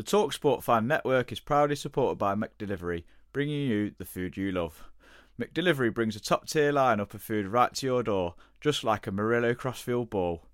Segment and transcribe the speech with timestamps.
[0.00, 3.04] The Talksport Fan Network is proudly supported by McDelivery,
[3.34, 4.88] bringing you the food you love.
[5.38, 9.12] McDelivery brings a top tier lineup of food right to your door, just like a
[9.12, 10.46] Murillo Crossfield ball.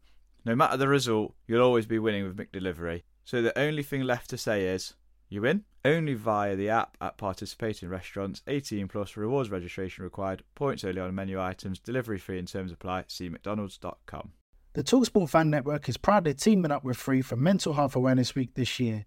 [0.45, 3.05] No matter the result, you'll always be winning with McDelivery.
[3.25, 4.95] So the only thing left to say is,
[5.29, 5.63] you win?
[5.85, 8.43] Only via the app at participating restaurants.
[8.49, 10.43] 18 plus rewards registration required.
[10.57, 11.79] Points only on menu items.
[11.79, 13.05] Delivery free in terms apply.
[13.07, 14.33] See mcdonalds.com.
[14.73, 18.53] The Talksport Fan Network is proudly teaming up with Free for Mental Health Awareness Week
[18.55, 19.07] this year.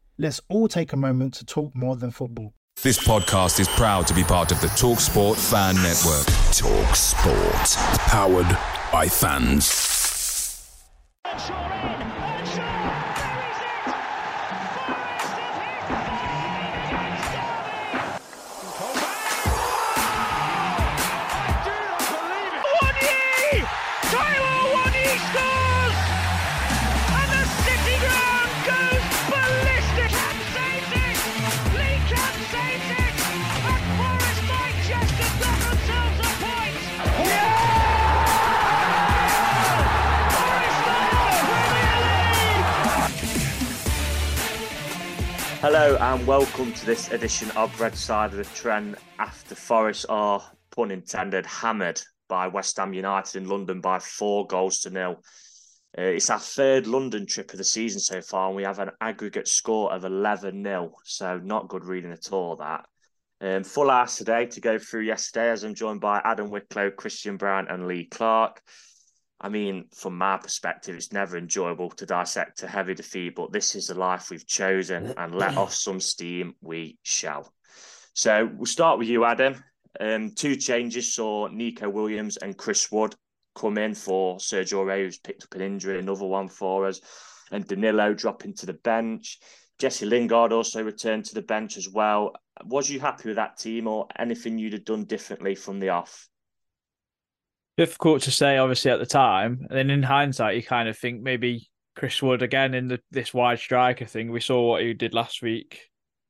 [0.21, 2.53] Let's all take a moment to talk more than football.
[2.83, 6.27] This podcast is proud to be part of the TalkSport Fan Network.
[6.53, 7.75] TalkSport,
[8.07, 8.45] powered
[8.91, 9.65] by fans.
[45.61, 50.41] Hello and welcome to this edition of Red Side of the Trent after Forest are,
[50.75, 55.21] pun intended, hammered by West Ham United in London by four goals to nil.
[55.95, 58.89] Uh, it's our third London trip of the season so far, and we have an
[59.01, 60.93] aggregate score of 11 0.
[61.03, 62.87] So, not good reading at all, that.
[63.39, 67.37] Um, full house today to go through yesterday, as I'm joined by Adam Wicklow, Christian
[67.37, 68.63] Brown, and Lee Clark.
[69.43, 73.73] I mean, from my perspective, it's never enjoyable to dissect a heavy defeat, but this
[73.73, 77.51] is the life we've chosen, and let off some steam we shall.
[78.13, 79.63] So we'll start with you, Adam.
[79.99, 83.15] Um, two changes saw Neco Williams and Chris Wood
[83.55, 87.01] come in for Serge Aurier, who's picked up an injury, another one for us,
[87.51, 89.39] and Danilo dropping to the bench.
[89.79, 92.33] Jesse Lingard also returned to the bench as well.
[92.63, 96.27] Was you happy with that team, or anything you'd have done differently from the off?
[97.77, 99.65] Difficult to say, obviously, at the time.
[99.69, 103.33] And then in hindsight, you kind of think maybe Chris Wood again in the this
[103.33, 104.31] wide striker thing.
[104.31, 105.89] We saw what he did last week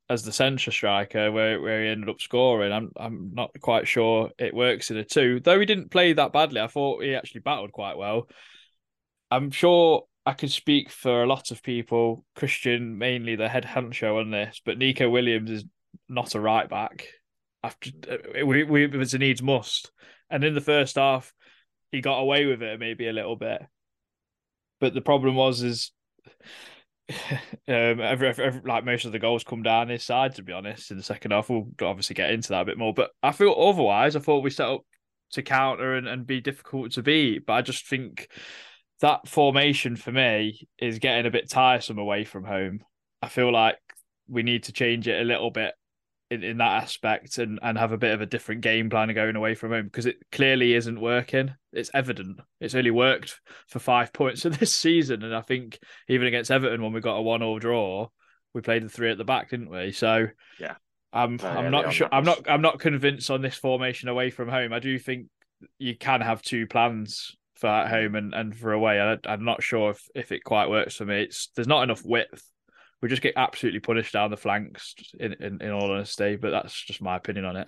[0.09, 2.72] as the centre striker, where where he ended up scoring.
[2.72, 6.34] I'm I'm not quite sure it works in a two, though he didn't play that
[6.34, 6.62] badly.
[6.62, 8.28] I thought he actually battled quite well.
[9.30, 12.25] I'm sure I could speak for a lot of people.
[12.35, 15.66] Christian, mainly the head honcho on this, but Neco Williams is
[16.09, 17.07] not a right back.
[17.63, 19.91] After uh, we we it's a needs must,
[20.31, 21.34] and in the first half,
[21.92, 23.62] he got away with it maybe a little bit.
[24.80, 25.92] But the problem was is
[27.09, 30.36] um, every, every, like most of the goals come down his side.
[30.36, 32.94] To be honest, in the second half, we'll obviously get into that a bit more.
[32.94, 34.81] But I feel otherwise, I thought we set up
[35.34, 37.46] to counter and, and be difficult to beat.
[37.46, 38.30] But I just think
[39.02, 42.80] that formation for me is getting a bit tiresome away from home.
[43.22, 43.78] I feel like
[44.28, 45.74] we need to change it a little bit
[46.31, 49.36] in, in that aspect and, and have a bit of a different game plan going
[49.36, 51.53] away from home because it clearly isn't working.
[51.74, 52.40] It's evident.
[52.62, 55.24] It's only worked for five points of this season.
[55.24, 55.78] And I think
[56.08, 58.08] even against Everton when we got a one all draw,
[58.53, 59.92] we played the three at the back, didn't we?
[59.92, 60.28] So
[60.58, 60.75] Yeah.
[61.14, 64.48] I'm Very I'm not sure I'm not I'm not convinced on this formation away from
[64.48, 64.72] home.
[64.72, 65.28] I do think
[65.78, 69.02] you can have two plans for at home and, and for away.
[69.02, 71.24] I, I'm not sure if, if it quite works for me.
[71.24, 72.42] It's there's not enough width.
[73.01, 74.94] We just get absolutely punished down the flanks.
[75.19, 77.67] In, in in all honesty, but that's just my opinion on it.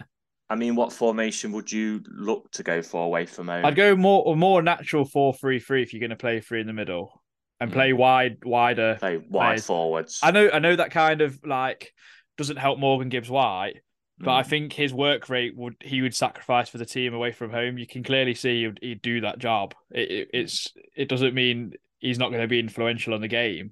[0.49, 3.65] I mean, what formation would you look to go for away from home?
[3.65, 6.61] I'd go more a more natural four three three if you're going to play three
[6.61, 7.23] in the middle
[7.59, 7.73] and Mm.
[7.73, 8.97] play wide wider.
[8.99, 9.65] play wide players.
[9.65, 10.19] forwards.
[10.21, 11.93] I know I know that kind of like
[12.37, 13.77] doesn't help Morgan Gibbs White,
[14.19, 14.47] but I Mm.
[14.47, 17.77] think his work rate would he would sacrifice for the team away from home.
[17.79, 19.73] You can clearly see he'd, he'd do that job.
[19.91, 23.71] It, it, it's it doesn't mean he's not going to be influential on the game.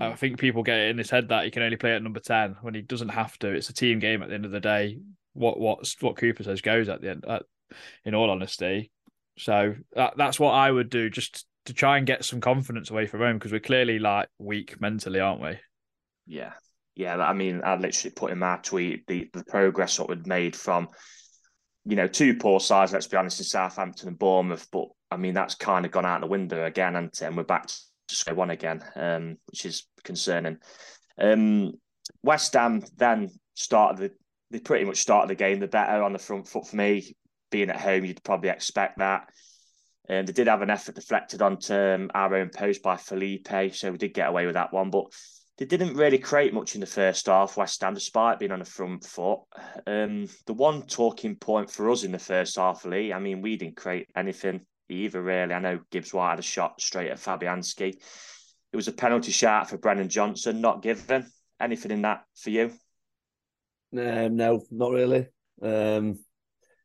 [0.00, 0.18] I Mm.
[0.18, 2.56] think people get it in his head that he can only play at number ten
[2.62, 3.48] when he doesn't have to.
[3.52, 4.98] It's a team game at the end of the day.
[5.34, 7.24] What what what Cooper says goes at the end.
[7.26, 7.42] At,
[8.04, 8.90] in all honesty,
[9.38, 13.06] so that, that's what I would do just to try and get some confidence away
[13.06, 15.58] from home because we're clearly like weak mentally, aren't we?
[16.26, 16.52] Yeah.
[16.94, 17.16] Yeah.
[17.16, 20.88] I mean, I literally put in my tweet the, the progress that we'd made from,
[21.86, 24.68] you know, two poor sides, let's be honest, in Southampton and Bournemouth.
[24.70, 27.68] But I mean, that's kind of gone out the window again, and, and we're back
[28.12, 30.58] to square one again, um, which is concerning.
[31.18, 31.72] Um,
[32.22, 34.12] West Ham then started the
[34.52, 37.16] they pretty much started the game the better on the front foot for me.
[37.50, 39.28] Being at home, you'd probably expect that.
[40.08, 43.90] Um, they did have an effort deflected onto um, our own post by Felipe, so
[43.90, 44.90] we did get away with that one.
[44.90, 45.06] But
[45.58, 48.64] they didn't really create much in the first half, West Ham, despite being on the
[48.64, 49.40] front foot.
[49.86, 53.56] Um, the one talking point for us in the first half, Lee, I mean, we
[53.56, 54.60] didn't create anything
[54.92, 55.54] either, really.
[55.54, 57.96] I know Gibbs White had a shot straight at Fabianski.
[58.72, 61.26] It was a penalty shot for Brennan Johnson, not given.
[61.60, 62.72] Anything in that for you?
[63.96, 65.26] Um, no, not really.
[65.60, 66.18] Um,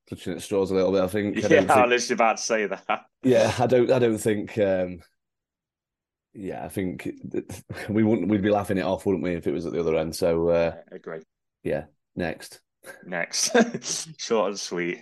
[0.08, 1.02] clutching at straws a little bit.
[1.02, 1.38] I think.
[1.38, 2.86] I yeah, think, I was about to say that.
[3.24, 3.92] Yeah, I don't.
[3.92, 4.58] I don't think.
[4.60, 5.00] Um,
[6.34, 7.10] yeah, I think
[7.90, 8.30] we wouldn't.
[8.30, 10.16] We'd be laughing it off, wouldn't we, if it was at the other end?
[10.16, 11.20] So, uh, I agree.
[11.64, 11.86] Yeah.
[12.16, 12.62] Next.
[13.06, 14.20] Next.
[14.20, 15.00] Short and sweet.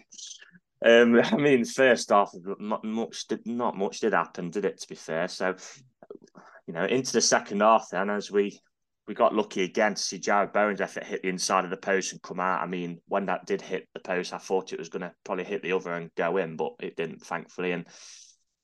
[0.85, 4.79] Um, I mean, first off, not much did not much did happen, did it?
[4.81, 5.55] To be fair, so
[6.67, 8.59] you know, into the second half, then as we
[9.07, 12.11] we got lucky again to see Jarrod Bowen's effort hit the inside of the post
[12.11, 12.61] and come out.
[12.61, 15.43] I mean, when that did hit the post, I thought it was going to probably
[15.43, 17.71] hit the other and go in, but it didn't, thankfully.
[17.71, 17.85] And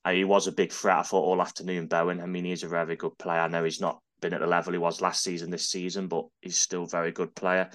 [0.04, 2.20] uh, he was a big threat, I thought, all afternoon, Bowen.
[2.20, 3.38] I mean, he's a very good player.
[3.38, 6.24] I know he's not been at the level he was last season this season, but
[6.40, 7.70] he's still a very good player.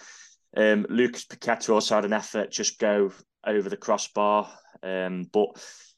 [0.56, 3.14] Um, Lucas Paqueta also had an effort just go
[3.48, 4.48] over the crossbar,
[4.84, 5.50] um, but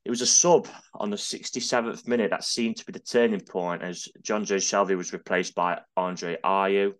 [0.06, 3.82] it was a sub on the 67th minute that seemed to be the turning point
[3.84, 6.94] as Jonjo Shelvey was replaced by Andre Ayew.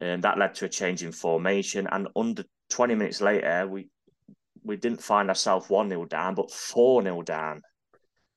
[0.00, 1.88] And that led to a change in formation.
[1.90, 3.90] And under 20 minutes later, we
[4.64, 7.62] we didn't find ourselves 1 0 down, but 4 0 down.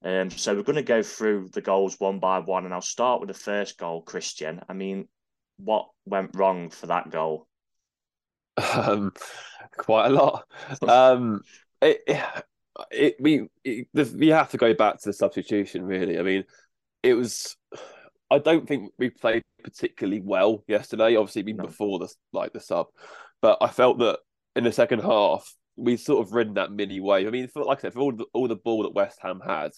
[0.04, 2.66] Um, so we're going to go through the goals one by one.
[2.66, 4.62] And I'll start with the first goal, Christian.
[4.68, 5.08] I mean,
[5.58, 7.48] what went wrong for that goal?
[8.74, 9.14] Um,
[9.78, 10.48] quite a lot.
[10.88, 11.42] Um,
[11.82, 12.02] it,
[12.92, 15.84] it, we it, you have to go back to the substitution.
[15.86, 16.44] Really, I mean,
[17.04, 17.56] it was.
[18.30, 21.16] I don't think we played particularly well yesterday.
[21.16, 21.66] Obviously, been no.
[21.66, 22.88] before the like the sub,
[23.42, 24.20] but I felt that
[24.56, 27.28] in the second half we sort of ridden that mini wave.
[27.28, 29.42] I mean, for, like I said, for all the, all the ball that West Ham
[29.46, 29.72] had,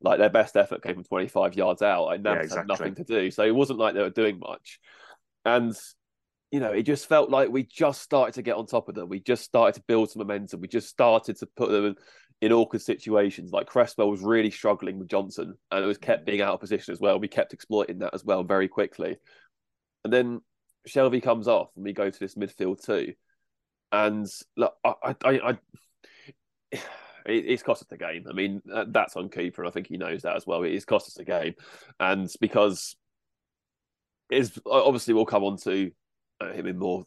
[0.00, 2.06] like their best effort came from 25 yards out.
[2.06, 2.58] Like Navas yeah, exactly.
[2.58, 4.80] had nothing to do, so it wasn't like they were doing much.
[5.44, 5.74] And
[6.52, 9.08] you know, it just felt like we just started to get on top of them.
[9.08, 10.60] We just started to build some momentum.
[10.60, 11.96] We just started to put them
[12.42, 13.52] in awkward situations.
[13.52, 16.92] Like Cresswell was really struggling with Johnson and it was kept being out of position
[16.92, 17.18] as well.
[17.18, 19.16] We kept exploiting that as well very quickly.
[20.04, 20.42] And then
[20.86, 23.14] Shelvey comes off and we go to this midfield too.
[23.90, 24.26] And
[24.58, 25.58] look, I, I, I,
[27.24, 28.26] it's cost us the game.
[28.28, 29.64] I mean, that's on Cooper.
[29.64, 30.64] I think he knows that as well.
[30.64, 31.54] It's cost us the game.
[31.98, 32.94] And because
[34.30, 35.92] is obviously we'll come on to
[36.42, 37.04] Uh, him in more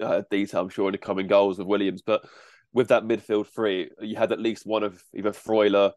[0.00, 2.02] uh, detail, I'm sure, in the coming goals with Williams.
[2.02, 2.24] But
[2.72, 5.92] with that midfield three, you had at least one of either Freuler,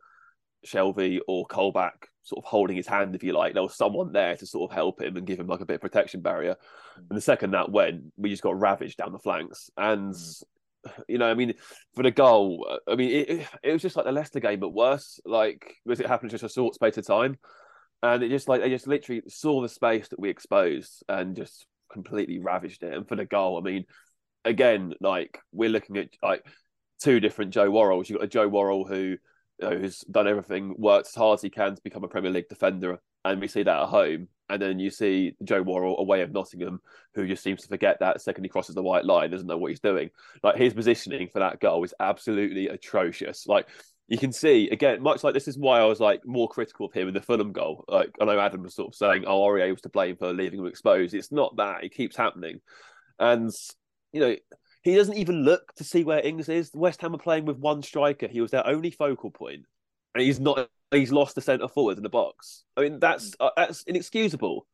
[0.65, 3.53] Shelvey, or Colback sort of holding his hand, if you like.
[3.53, 5.75] There was someone there to sort of help him and give him like a bit
[5.75, 6.55] of protection barrier.
[6.97, 7.09] Mm.
[7.09, 9.69] And the second that went, we just got ravaged down the flanks.
[9.77, 10.43] And mm.
[11.07, 11.55] you know, I mean,
[11.95, 15.19] for the goal, I mean, it, it was just like the Leicester game, but worse.
[15.25, 17.37] Like, was it happened just a short space of time?
[18.03, 21.67] And it just like they just literally saw the space that we exposed and just
[21.91, 22.93] completely ravaged it.
[22.93, 23.85] And for the goal, I mean,
[24.45, 26.45] again, like we're looking at like
[27.01, 28.09] two different Joe Worralls.
[28.09, 29.17] You've got a Joe Worrall who
[29.61, 32.31] you know, who's done everything, worked as hard as he can to become a Premier
[32.31, 34.27] League defender, and we see that at home.
[34.49, 36.81] And then you see Joe Worrall away of Nottingham,
[37.15, 39.71] who just seems to forget that second he crosses the white line, doesn't know what
[39.71, 40.09] he's doing.
[40.43, 43.47] Like his positioning for that goal is absolutely atrocious.
[43.47, 43.67] Like
[44.07, 46.93] you can see again, much like this is why I was like more critical of
[46.93, 47.85] him in the Fulham goal.
[47.87, 50.59] Like I know Adam was sort of saying, "Oh, Aurier was to blame for leaving
[50.59, 52.59] him exposed." It's not that; it keeps happening,
[53.19, 53.51] and
[54.11, 54.35] you know
[54.83, 56.71] he doesn't even look to see where Ings is.
[56.73, 58.27] West Ham are playing with one striker.
[58.27, 59.65] He was their only focal point,
[60.13, 60.69] and he's not.
[60.91, 62.63] He's lost the centre forward in the box.
[62.75, 64.67] I mean, that's uh, that's inexcusable.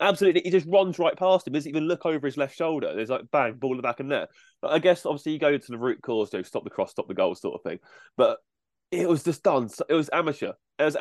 [0.00, 1.52] Absolutely, he just runs right past him.
[1.52, 2.92] Doesn't even look over his left shoulder.
[2.94, 4.28] There's like bang, ball in the back net.
[4.60, 7.08] But I guess obviously you go to the root cause, to stop the cross, stop
[7.08, 7.78] the goal, sort of thing.
[8.16, 8.38] But
[8.92, 9.68] it was just done.
[9.88, 10.52] It was amateur.
[10.78, 10.96] As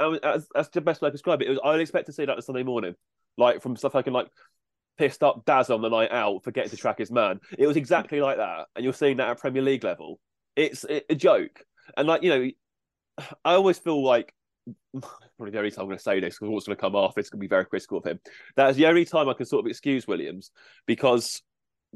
[0.54, 1.48] that's the best way to describe it.
[1.48, 1.60] It was.
[1.64, 2.96] I would expect to see that on Sunday morning,
[3.38, 4.30] like from stuff like like
[4.98, 7.40] pissed up Daz on the night out, forgetting to track his man.
[7.58, 10.20] It was exactly like that, and you're seeing that at Premier League level.
[10.56, 11.64] It's a joke,
[11.98, 12.50] and like you know,
[13.44, 14.34] I always feel like
[15.38, 17.18] probably the only time I'm going to say this because what's going to come off,
[17.18, 18.20] it's going to be very critical of him.
[18.56, 20.52] That's the only time I can sort of excuse Williams
[20.86, 21.42] because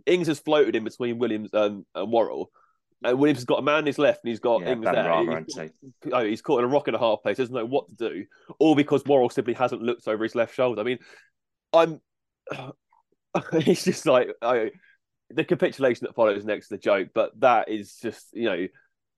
[0.06, 2.52] Ings has floated in between Williams and, and Worrall.
[3.04, 4.86] Uh, and Williams has got a man in his left and he's got yeah, Ings
[4.86, 5.04] there.
[5.82, 7.96] he's, oh, he's caught in a rock and a half place, doesn't know what to
[7.96, 8.26] do,
[8.60, 10.82] all because Worrall simply hasn't looked over his left shoulder.
[10.82, 11.00] I mean,
[11.74, 12.02] I'm
[13.54, 14.72] it's just like I,
[15.30, 18.68] the capitulation that follows next to the joke, but that is just you know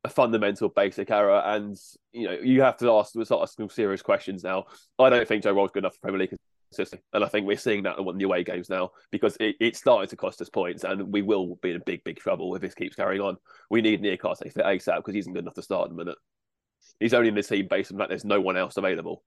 [0.03, 1.77] a fundamental basic error, and
[2.11, 4.65] you know you have to ask start asking serious questions now.
[4.97, 6.33] I don't think Joe Worrall's good enough for Premier League
[6.69, 7.03] consistently.
[7.13, 10.09] And I think we're seeing that in the away games now because it, it's starting
[10.09, 12.95] to cost us points and we will be in big, big trouble if this keeps
[12.95, 13.37] carrying on.
[13.69, 16.17] We need Niakhaté fit ASAP because he isn't good enough to start at the minute.
[16.99, 19.23] He's only in the team based on that there's no one else available.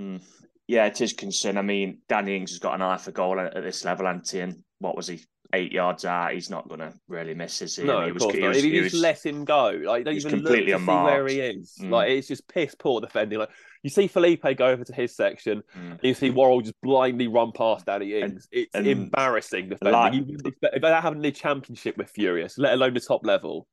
[0.00, 0.22] Mm.
[0.68, 1.58] Yeah, it is concern.
[1.58, 4.62] I mean, Danny Ings has got an eye for goal at, this level, and and
[4.78, 5.20] what was he?
[5.54, 7.84] Eight yards out, he's not going to really miss, is he?
[7.84, 8.48] No, he of was, course he not.
[8.48, 10.80] was, if you he just was- let him go, like don't he's even completely look
[10.80, 11.74] to see where he is.
[11.78, 11.90] Mm.
[11.90, 13.38] Like it's just piss poor defending.
[13.40, 13.50] Like
[13.82, 15.90] you see Felipe go over to his section, Mm.
[15.92, 18.48] and you see Worrall just blindly run past Danny And- Ings.
[18.52, 19.92] it's and embarrassing defending.
[19.92, 22.56] like- You wouldn't expect- if that happened in the championship, we're furious.
[22.58, 23.66] Let alone the top level.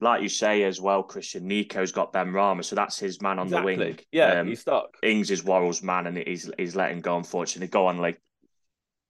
[0.00, 1.46] like you say as well, Christian.
[1.46, 3.76] Neco's got Benrahma, so that's his man on exactly.
[3.76, 3.98] the wing.
[4.12, 4.96] Yeah, Um, he's stuck.
[5.02, 7.16] Ings is Worrall's man, and he's he's letting go.
[7.16, 8.20] Unfortunately, go on, like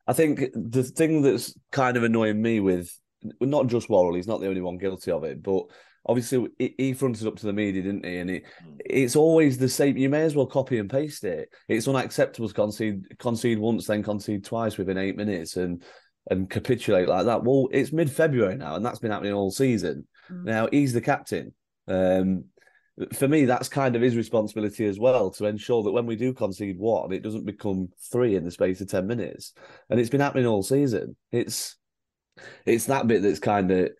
[0.06, 2.92] I think the thing that's kind of annoying me with
[3.40, 5.64] not just Worrall, he's not the only one guilty of it, but
[6.06, 8.16] obviously he- fronted up to the media, didn't he?
[8.18, 8.80] And it, Mm.
[8.84, 9.96] it's always the same.
[9.96, 11.48] You may as well copy and paste it.
[11.68, 15.82] It's unacceptable to concede concede once, then concede twice within eight minutes, and
[16.30, 17.44] and capitulate like that.
[17.44, 20.06] Well, it's mid February now, and that's been happening all season.
[20.30, 21.52] Now he's the captain.
[21.86, 22.44] Um,
[23.12, 26.32] for me, that's kind of his responsibility as well to ensure that when we do
[26.32, 29.52] concede one, it doesn't become three in the space of ten minutes.
[29.90, 31.16] And it's been happening all season.
[31.32, 31.76] It's
[32.64, 33.90] it's that bit that's kind of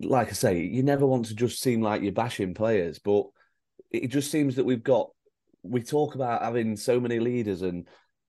[0.00, 3.26] like I say, you never want to just seem like you're bashing players, but
[3.90, 5.10] it just seems that we've got
[5.62, 7.88] we talk about having so many leaders and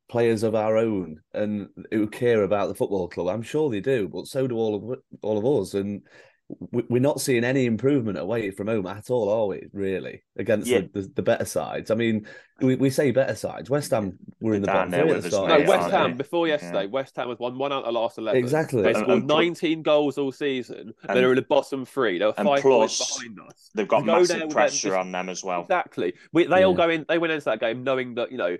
[0.09, 3.27] players of our own and who care about the football club.
[3.27, 5.73] I'm sure they do, but so do all of all of us.
[5.73, 6.01] And
[6.49, 9.67] we're not seeing any improvement away from home at all, are we?
[9.73, 10.81] Really, against Yeah.
[10.93, 11.91] the, the, the better sides.
[11.91, 12.25] I mean,
[12.61, 13.69] we, we say better sides.
[13.69, 15.49] West Ham were in the bottom there three at the start.
[15.49, 15.91] No, mate, of the West.
[15.91, 16.83] Ham before yesterday.
[16.83, 16.89] Yeah.
[16.89, 18.39] West Ham was one one out of the last eleven.
[18.41, 18.81] Exactly.
[18.81, 20.77] They scored and 19 goals all season.
[20.77, 22.17] And, And- they were in the bottom three.
[22.17, 23.69] They were and five points plus, behind us.
[23.75, 25.61] they've got To go massive pressure them- on them as well.
[25.63, 26.13] Exactly.
[26.31, 27.05] We, they all go in.
[27.09, 28.55] They went into that game knowing that you know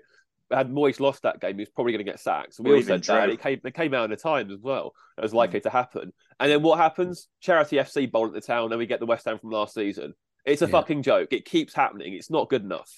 [0.50, 2.54] had Moyes lost that game, he was probably going to get sacked.
[2.54, 3.28] So we Or all said that.
[3.30, 3.60] It came.
[3.64, 4.94] It came out in the Times as well.
[5.16, 5.22] It Mm.
[5.24, 6.12] was likely to happen.
[6.40, 7.28] And then what happens?
[7.40, 10.14] Charity FC bowl at the town, and we get the West Ham from last season.
[10.44, 10.70] It's a Yeah.
[10.72, 11.32] fucking joke.
[11.32, 12.14] It keeps happening.
[12.14, 12.90] It's not good enough.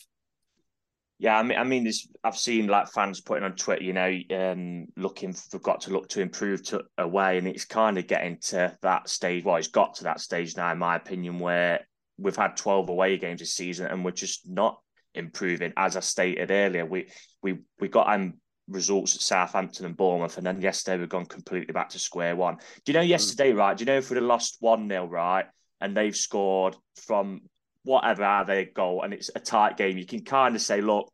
[1.19, 4.19] Yeah, I mean, I mean, this I've seen like fans putting on Twitter, you know,
[4.31, 8.39] um, looking for got to look to improve to away, and it's kind of getting
[8.45, 9.45] to that stage.
[9.45, 13.19] Well, it's got to that stage now, in my opinion, where we've had twelve away
[13.19, 14.81] games this season, and we're just not
[15.15, 15.73] improving.
[15.77, 17.11] As I stated earlier, we
[17.43, 18.35] we we got um
[18.69, 22.57] results at Southampton and Bournemouth, and then yesterday we've gone completely back to square one.
[22.85, 23.77] Do you know yesterday, right?
[23.77, 25.47] Do you know if we'd have lost one 0 right,
[25.81, 27.43] and they've scored from
[27.83, 31.11] whatever are their goal, and it's a tight game, you can kind of say, look,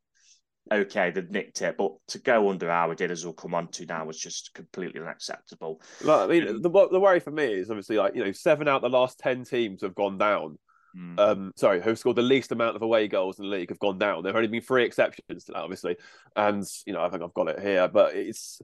[0.73, 3.69] okay, they've nicked it, but to go under how we did, as we'll come on
[3.69, 5.81] to now, was just completely unacceptable.
[6.03, 8.83] Like, I mean, the the worry for me is obviously like you know seven out
[8.85, 10.59] of the last ten teams have gone down.
[10.97, 11.19] Mm.
[11.19, 13.99] um, sorry, who've scored the least amount of away goals in the league have gone
[13.99, 14.23] down.
[14.23, 15.97] There have only been three exceptions to that, obviously,
[16.35, 17.87] and you know I think I've got it here.
[17.89, 18.63] But it's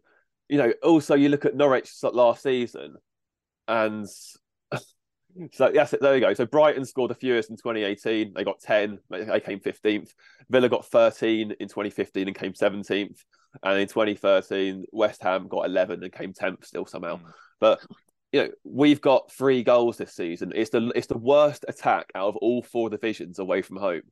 [0.48, 2.96] you know also you look at Norwich last season,
[3.68, 4.06] and
[5.52, 6.32] so yes, there you go.
[6.32, 8.32] So Brighton scored the fewest in 2018.
[8.34, 8.98] They got 10.
[9.10, 10.10] They came 15th.
[10.48, 13.18] Villa got 13 in 2015 and came 17th.
[13.62, 17.16] And in 2013, West Ham got 11 and came 10th still somehow.
[17.16, 17.32] Mm.
[17.60, 17.80] But
[18.32, 20.52] you know, we've got three goals this season.
[20.54, 24.02] It's the it's the worst attack out of all four divisions away from home.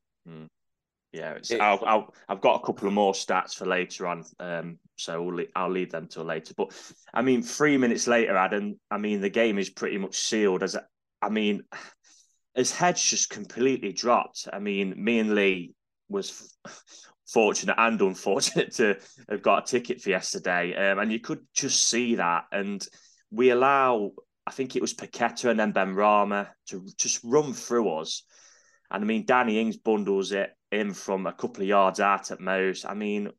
[1.12, 4.25] Yeah, it's, It- I'll, I'll, I've got a couple of more stats for later on,
[4.39, 6.55] um, so we'll, I'll leave them till later.
[6.57, 6.71] But
[7.12, 10.62] I mean, three minutes later, Adam, I mean, the game is pretty much sealed.
[10.62, 10.77] As
[11.21, 11.62] I mean,
[12.55, 14.49] his head's just completely dropped.
[14.53, 15.73] I mean, me and Lee
[16.09, 16.77] was f-
[17.33, 18.97] fortunate and unfortunate to
[19.29, 22.45] have got a ticket for yesterday, um, and you could just see that.
[22.53, 22.87] And
[23.30, 24.10] we allow,
[24.46, 28.25] I think it was Paqueta and then Benrahma to just run through us.
[28.90, 32.40] And I mean, Danny Ings bundles it in from a couple of yards out at
[32.40, 32.84] most.
[32.84, 33.30] I mean,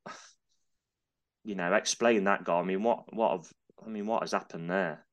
[1.44, 2.60] you know, explain that goal.
[2.60, 3.52] I mean, what, what have,
[3.86, 5.06] I mean, what has happened there?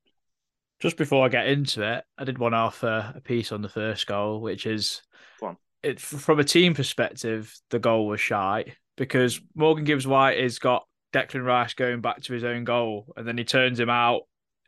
[0.81, 3.69] Just before I get into it, I did want to offer a piece on the
[3.69, 5.03] first goal, which is
[5.41, 10.59] Go it from a team perspective, the goal was shy because Morgan Gibbs White has
[10.59, 14.23] got Declan Rice going back to his own goal, and then he turns him out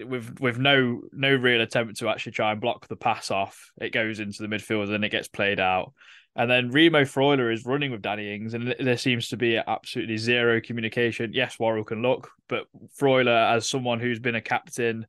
[0.08, 3.70] with with no no real attempt to actually try and block the pass off.
[3.80, 5.92] It goes into the midfield, and then it gets played out.
[6.36, 10.16] And then Remo Freuler is running with Danny Ings, and there seems to be absolutely
[10.16, 11.32] zero communication.
[11.32, 12.66] Yes, Worrall can look, but
[12.98, 15.06] Freuler, as someone who's been a captain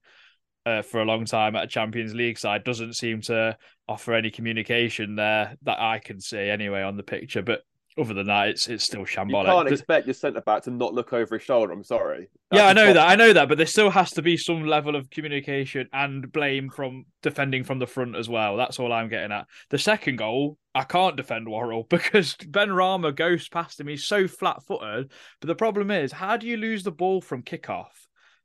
[0.66, 3.56] uh, for a long time at a Champions League side, doesn't seem to
[3.88, 7.44] offer any communication there that I can see anyway on the picture.
[7.44, 7.62] But
[7.98, 9.46] other than that, it's it's still shambolic.
[9.46, 11.74] You can't expect your centre back to not look over his shoulder.
[11.74, 12.30] I'm sorry.
[12.52, 13.10] yeah, I know that.
[13.10, 16.70] I know that, but there still has to be some level of communication and blame
[16.70, 18.56] from defending from the front as well.
[18.56, 19.48] That's all I'm getting at.
[19.70, 23.88] The second goal, I can't defend Worrall because Benrahma goes past him.
[23.88, 25.12] He's so flat-footed.
[25.42, 27.92] But the problem is, how do you lose the ball from kickoff?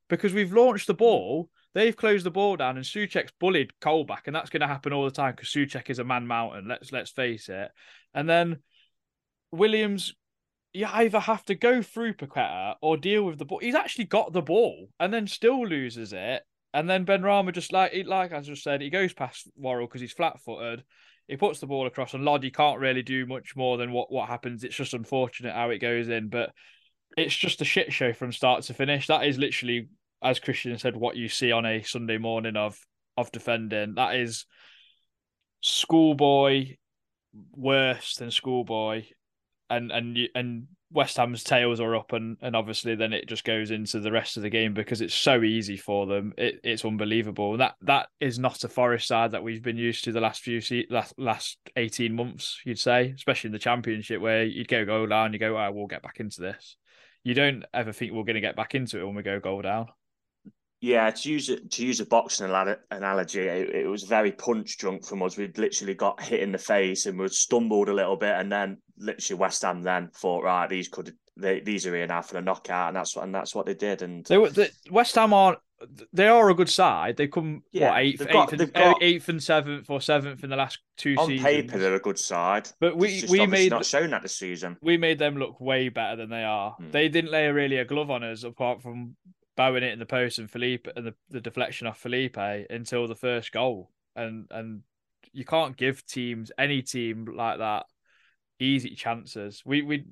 [0.09, 4.35] Because we've launched the ball, they've closed the ball down, and Soucek's bullied Colback, and
[4.35, 6.67] that's going to happen all the time because Suchek is a man mountain.
[6.69, 7.71] Let's let's face it.
[8.15, 8.59] And then
[9.57, 10.15] Williams
[10.77, 13.61] you either have to go through Paqueta or deal with the ball.
[13.61, 16.43] He's actually got the ball and then still loses it.
[16.75, 20.13] And then Benrahma just like like I just said, he goes past Worrall because he's
[20.13, 20.85] flat footed.
[21.29, 24.29] He puts the ball across, and Lodi can't really do much more than what what
[24.29, 24.63] happens.
[24.63, 26.51] It's just unfortunate how it goes in, but
[27.17, 29.07] it's just a shit show from start to finish.
[29.07, 29.89] That is literally,
[30.23, 32.79] as Christian said, what you see on a Sunday morning of
[33.17, 33.95] of defending.
[33.95, 34.45] That is
[35.63, 36.77] schoolboy
[37.55, 39.05] worse than schoolboy
[39.71, 43.71] and and and West Ham's tails are up, and and obviously then it just goes
[43.71, 46.33] into the rest of the game because it's so easy for them.
[46.39, 47.57] It, it's unbelievable.
[47.57, 50.61] That that is not a Forest side that we've been used to the last few
[50.61, 52.61] se- last last eighteen months.
[52.65, 55.87] You'd say, especially in the Championship, where you'd go goal down, you go, oh, we'll
[55.87, 56.77] get back into this.
[57.25, 59.63] You don't ever think we're going to get back into it when we go goal
[59.63, 59.89] down.
[60.81, 62.47] Yeah, to use it to use a boxing
[62.91, 65.37] analogy, it, it was very punch drunk from us.
[65.37, 68.79] We'd literally got hit in the face and we stumbled a little bit, and then
[68.99, 72.43] literally West Ham then thought, right, these could they, these are here now for the
[72.43, 74.03] knockout, and that's what and that's what they did.
[74.03, 75.59] And They were the, West Ham aren't.
[76.13, 77.17] They are a good side.
[77.19, 80.49] They come Yeah, what eighth, got- eighth, and, got- eighth and seventh or seventh in
[80.51, 81.43] the last two on seasons.
[81.47, 84.77] paper, they're a good side, But we- we made- not shown that this season.
[84.81, 86.73] we made them look way better than they are.
[86.79, 86.91] Hmm.
[86.93, 89.17] They didn't lay really a glove on us apart from
[89.57, 93.15] bowing it in the post and Felipe and the, the deflection off Felipe until the
[93.15, 93.91] first goal.
[94.15, 94.83] And and
[95.33, 97.87] you can't give teams any team like that
[98.59, 99.63] easy chances.
[99.65, 100.05] We we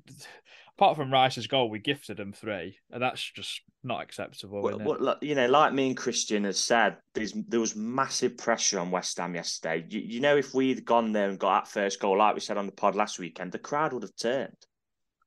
[0.77, 4.61] apart from Rice's goal, we gifted them three, and that's just not acceptable.
[4.61, 8.79] Well, well, you know, like me and Christian has said, there's there was massive pressure
[8.79, 9.85] on West Ham yesterday.
[9.89, 12.57] You, you know, if we'd gone there and got that first goal, like we said
[12.57, 14.55] on the pod last weekend, the crowd would have turned.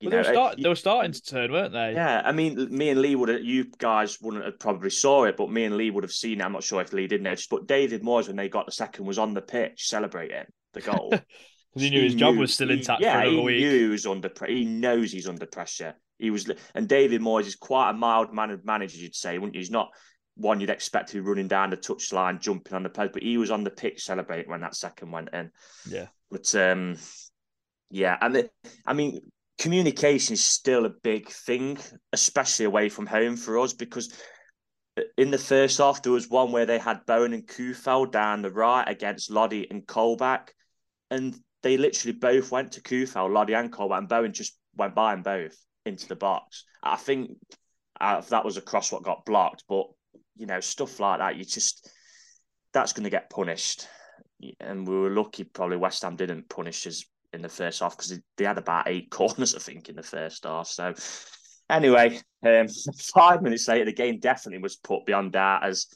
[0.01, 1.93] You Well, they, were start, they were starting to turn, weren't they?
[1.93, 5.37] Yeah, I mean, me and Lee would have, you guys wouldn't have probably saw it,
[5.37, 6.45] but me and Lee would have seen it.
[6.45, 9.07] I'm not sure if Lee did notice, but David Moyes, when they got the second,
[9.07, 11.13] was on the pitch celebrating the goal.
[11.75, 13.59] Because he knew his job was still intact yeah, he week.
[13.59, 14.31] knew he was under.
[14.47, 15.95] He knows he's under pressure.
[16.19, 19.61] He was, and David Moyes is quite a mild mannered manager, you'd say, wouldn't you?
[19.61, 19.91] He's not
[20.39, 23.37] one you'd expect to be running down the touchline, jumping on the post, but he
[23.37, 25.51] was on the pitch celebrating when that second went in.
[25.89, 26.07] Yeah.
[26.31, 26.97] But um,
[27.91, 28.49] yeah, and
[28.87, 29.21] I mean,
[29.59, 31.79] communication is still a big thing,
[32.13, 34.13] especially away from home for us, because
[35.17, 38.51] in the first half there was one where they had Bowen and Coufal down the
[38.51, 40.49] right against Lodi and Colback,
[41.11, 45.15] and they literally both went to Coufal, Lodi and Colback, and Bowen just went by
[45.15, 46.65] them both into the box.
[46.83, 47.33] I think
[48.01, 49.87] uh, that was across what got blocked, but
[50.37, 51.91] you know stuff like that, you just
[52.73, 53.87] that's going to get punished.
[54.61, 58.19] And we were lucky, probably West Ham didn't punish us in the first half because
[58.37, 60.69] they had about eight corners, I think, in the first half.
[60.69, 60.95] So,
[61.69, 62.69] anyway, um,
[63.15, 65.87] five minutes later, the game definitely was put beyond doubt as,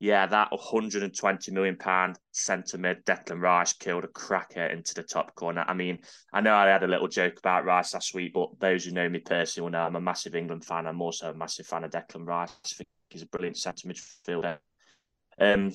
[0.00, 5.34] yeah, that 120 million pound centre mid Declan Rice killed a cracker into the top
[5.34, 5.64] corner.
[5.66, 5.98] I mean,
[6.32, 9.08] I know I had a little joke about Rice last week, but those who know
[9.08, 10.86] me personally will know I'm a massive England fan.
[10.86, 12.50] I'm also a massive fan of Declan Rice.
[12.64, 14.58] I think he's a brilliant centre midfielder.
[15.38, 15.72] Um,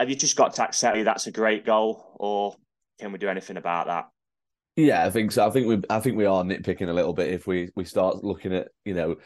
[0.00, 2.56] have you just got to accept that's a great goal, or
[2.98, 4.08] can we do anything about that?
[4.76, 5.46] Yeah, I think so.
[5.46, 8.24] I think we I think we are nitpicking a little bit if we we start
[8.24, 9.16] looking at you know.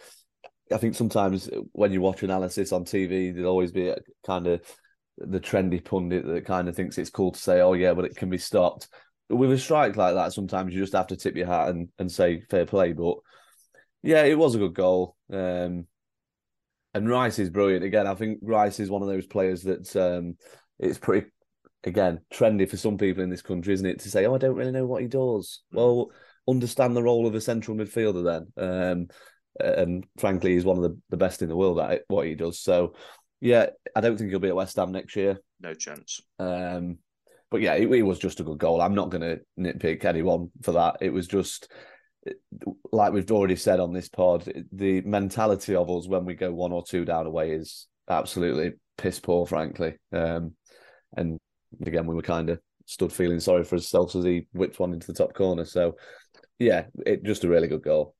[0.72, 4.62] I think sometimes when you watch analysis on TV, there'll always be a kind of
[5.18, 8.16] the trendy pundit that kind of thinks it's cool to say, "Oh yeah, but it
[8.16, 8.88] can be stopped."
[9.28, 12.10] With a strike like that, sometimes you just have to tip your hat and, and
[12.10, 12.92] say fair play.
[12.92, 13.16] But
[14.02, 15.16] yeah, it was a good goal.
[15.32, 15.86] Um,
[16.94, 17.84] and Rice is brilliant.
[17.84, 20.36] Again, I think Rice is one of those players that um,
[20.78, 21.28] it's pretty
[21.86, 24.00] again trendy for some people in this country, isn't it?
[24.00, 26.10] To say, "Oh, I don't really know what he does." Well,
[26.48, 28.64] understand the role of a central midfielder then.
[28.70, 29.08] Um,
[29.58, 32.34] and frankly, he's one of the, the best in the world at it, what he
[32.34, 32.60] does.
[32.60, 32.94] So,
[33.40, 35.38] yeah, I don't think he'll be at West Ham next year.
[35.60, 36.20] No chance.
[36.38, 36.98] Um,
[37.50, 38.80] but yeah, it, it was just a good goal.
[38.80, 40.98] I'm not going to nitpick anyone for that.
[41.00, 41.68] It was just
[42.92, 46.72] like we've already said on this pod, the mentality of us when we go one
[46.72, 49.94] or two down away is absolutely piss poor, frankly.
[50.12, 50.54] Um,
[51.16, 51.38] and
[51.84, 55.06] again, we were kind of stood feeling sorry for ourselves as he whipped one into
[55.06, 55.64] the top corner.
[55.64, 55.96] So,
[56.58, 58.14] yeah, it just a really good goal.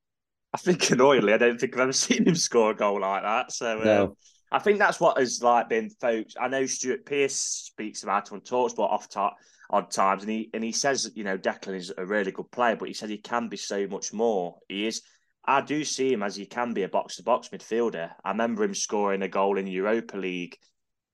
[0.53, 3.53] I think annoyingly, I don't think I've ever seen him score a goal like that.
[3.53, 4.17] So, uh, No.
[4.53, 6.35] I think that's what has like been folks.
[6.41, 9.37] I know Stuart Pearce speaks about it on Talksport off top
[9.71, 12.77] odd times, and he and he says you know Declan is a really good player,
[12.77, 14.59] but he said he can be so much more.
[14.69, 15.03] He is.
[15.45, 18.11] I do see him as he can be a box to box midfielder.
[18.25, 20.57] I remember him scoring a goal in Europa League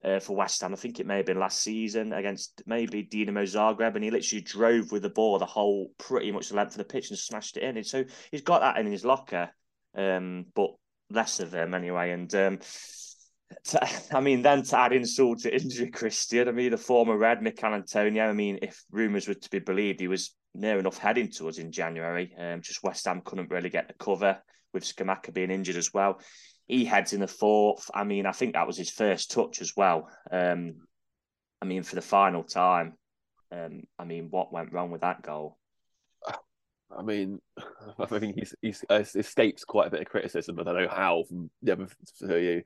[0.03, 0.73] uh, for West Ham.
[0.73, 4.41] I think it may have been last season against maybe Dinamo Zagreb, and he literally
[4.41, 7.57] drove with the ball the whole pretty much the length of the pitch and smashed
[7.57, 7.77] it in.
[7.77, 9.49] And so he's got that in his locker,
[9.95, 10.71] um, but
[11.09, 12.11] less of him anyway.
[12.11, 12.59] And um,
[13.65, 16.47] to, I mean, then to add insult to injury, Christian.
[16.47, 18.29] I mean, the former Red Michail Antonio.
[18.29, 21.57] I mean, if rumours were to be believed, he was near enough heading to us
[21.57, 22.33] in January.
[22.37, 24.39] Um, just West Ham couldn't really get the cover
[24.73, 26.19] with Scamacca being injured as well.
[26.73, 27.91] He heads in the fourth.
[27.93, 30.09] I mean, I think that was his first touch as well.
[30.31, 30.87] Um,
[31.61, 32.97] I mean, for the final time.
[33.51, 35.57] Um, I mean, what went wrong with that goal?
[36.97, 37.39] I mean,
[37.99, 40.89] I think he's, he's, he's escapes quite a bit of criticism, but I don't know
[40.89, 42.63] how from the other for you.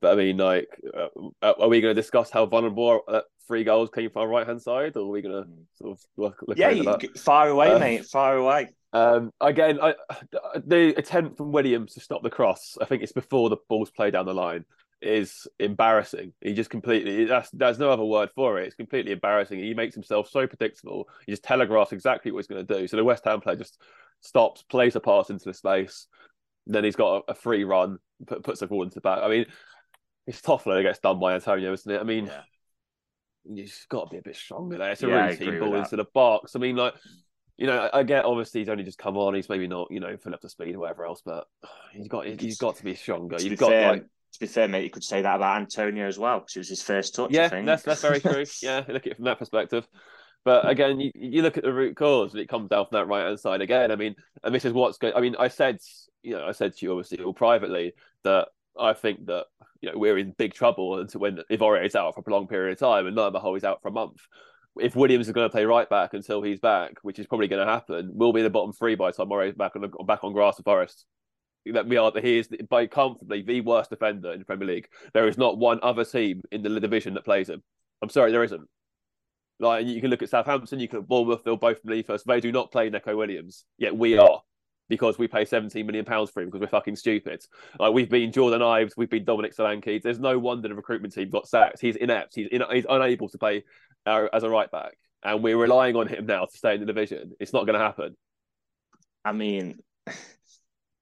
[0.00, 3.90] But I mean, like, uh, are we going to discuss how vulnerable uh, three goals
[3.92, 6.36] came from our right hand side, or are we going to sort of look?
[6.46, 8.68] look yeah, you, far away, uh, mate, far away.
[8.92, 9.94] Um, again, I,
[10.64, 14.14] the attempt from Williams to stop the cross, I think it's before the ball's played
[14.14, 14.64] down the line,
[15.02, 16.32] is embarrassing.
[16.40, 18.66] He just completely, that's, there's no other word for it.
[18.66, 19.58] It's completely embarrassing.
[19.58, 21.08] He makes himself so predictable.
[21.26, 22.88] He just telegraphs exactly what he's going to do.
[22.88, 23.80] So the West Ham player just
[24.20, 26.06] stops, plays a pass into the space.
[26.66, 29.20] Then he's got a, a free run, put, puts the ball into the back.
[29.22, 29.46] I mean,
[30.26, 32.00] it's tough when it gets done by Antonio, isn't it?
[32.00, 32.42] I mean, yeah.
[33.44, 34.90] you've got to be a bit stronger there.
[34.90, 36.56] It's a yeah, routine ball into the box.
[36.56, 36.94] I mean, like,
[37.58, 39.34] you know, I, I, get obviously he's only just come on.
[39.34, 41.46] He's maybe not, you know, full up to speed or whatever else, but
[41.92, 43.36] he's got he's got to be stronger.
[43.38, 44.04] You've got fair, like.
[44.34, 46.68] To be fair, mate, you could say that about Antonio as well because it was
[46.68, 47.30] his first touch.
[47.30, 48.44] Yeah, that's that's very true.
[48.62, 49.88] Yeah, look at it from that perspective.
[50.44, 53.06] But again, you, you look at the root cause, and it comes down from that
[53.08, 53.90] right hand side again.
[53.90, 55.14] I mean, and this is what's going.
[55.14, 55.78] I mean, I said,
[56.22, 57.94] you know, I said to you obviously all privately
[58.24, 59.46] that I think that
[59.80, 62.72] you know we're in big trouble until when Ivore is out for a prolonged period
[62.72, 64.20] of time and Nurmaho is out for a month.
[64.80, 67.64] If Williams is going to play right back until he's back, which is probably going
[67.64, 69.90] to happen, we'll be in the bottom three by the time Moray is back on
[70.06, 71.06] back on grass for Forest.
[71.66, 74.88] That we are he is by comfortably the worst defender in the Premier League.
[75.12, 77.62] There is not one other team in the division that plays him.
[78.00, 78.68] I'm sorry, there isn't.
[79.60, 82.22] Like you can look at Southampton, you can look at Bournemouth, they'll both believe us.
[82.22, 84.42] They do not play Neco Williams, yet we are
[84.88, 87.44] because we pay 17 million pounds for him because we're fucking stupid.
[87.78, 90.02] Like we've been Jordan Ibe, we've been Dominic Solanke.
[90.02, 91.80] There's no wonder the recruitment team got sacked.
[91.80, 92.34] He's inept.
[92.34, 93.64] He's in, he's unable to play
[94.06, 97.32] as a right back, and we're relying on him now to stay in the division.
[97.40, 98.16] It's not going to happen.
[99.24, 99.80] I mean,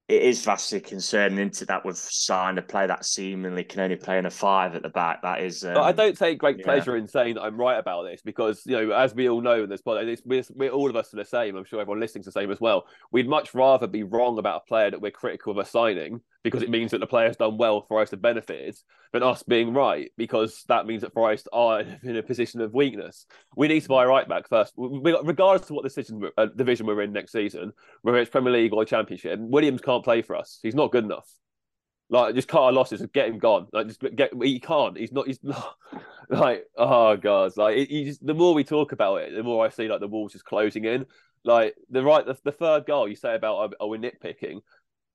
[0.08, 4.18] it is vastly concerning into that we've signed a player that seemingly can only play
[4.18, 5.22] in a five at the back.
[5.22, 5.64] That is.
[5.64, 7.02] Um, I don't take great pleasure yeah.
[7.02, 9.68] in saying that I'm right about this because you know, as we all know in
[9.68, 11.56] this podcast, we're, we're all of us are the same.
[11.56, 12.86] I'm sure everyone listening is the same as well.
[13.10, 16.62] We'd much rather be wrong about a player that we're critical of a signing because
[16.62, 18.78] it means that the player's done well for us to benefit
[19.12, 23.26] than us being right because that means that Forest are in a position of weakness.
[23.56, 27.02] We need to buy a right back first, regardless of what decision, uh, division we're
[27.02, 29.40] in next season, whether it's Premier League or Championship.
[29.40, 30.60] Williams can't play for us.
[30.62, 31.28] He's not good enough.
[32.08, 33.66] Like just cut our losses and get him gone.
[33.72, 34.96] Like just get he can't.
[34.96, 35.26] He's not.
[35.26, 35.76] He's not.
[36.28, 37.56] Like oh god.
[37.56, 40.08] Like he just the more we talk about it, the more I see like the
[40.08, 41.06] walls just closing in.
[41.44, 44.58] Like the right the, the third goal you say about are, are we nitpicking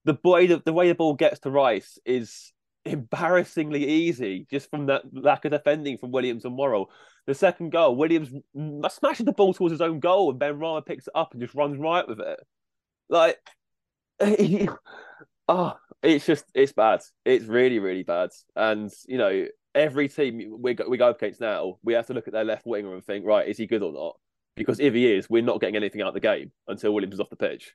[0.06, 2.52] the way the, the way the ball gets to Rice is
[2.86, 6.90] embarrassingly easy just from that lack of defending from Williams and Worrall.
[7.28, 8.32] The second goal, Williams
[8.90, 11.78] smashes the ball towards his own goal, and Benrahma picks it up and just runs
[11.78, 12.40] right with it.
[13.10, 13.38] Like,
[15.48, 17.02] oh, it's just it's bad.
[17.26, 18.32] It's really really bad.
[18.56, 22.14] And you know, every team we go, we go up against now, we have to
[22.14, 24.16] look at their left winger and think, right, is he good or not?
[24.56, 27.20] Because if he is, we're not getting anything out of the game until Williams is
[27.20, 27.74] off the pitch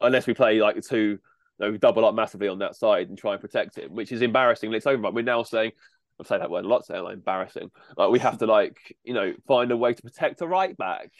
[0.00, 1.18] unless we play like two, you
[1.58, 4.72] know, double up massively on that side and try and protect him, which is embarrassing.
[4.72, 5.10] It's over.
[5.10, 5.72] We're now saying,
[6.20, 7.70] I've said that word a lot, saying like embarrassing.
[7.96, 11.10] Like we have to like, you know, find a way to protect a right back.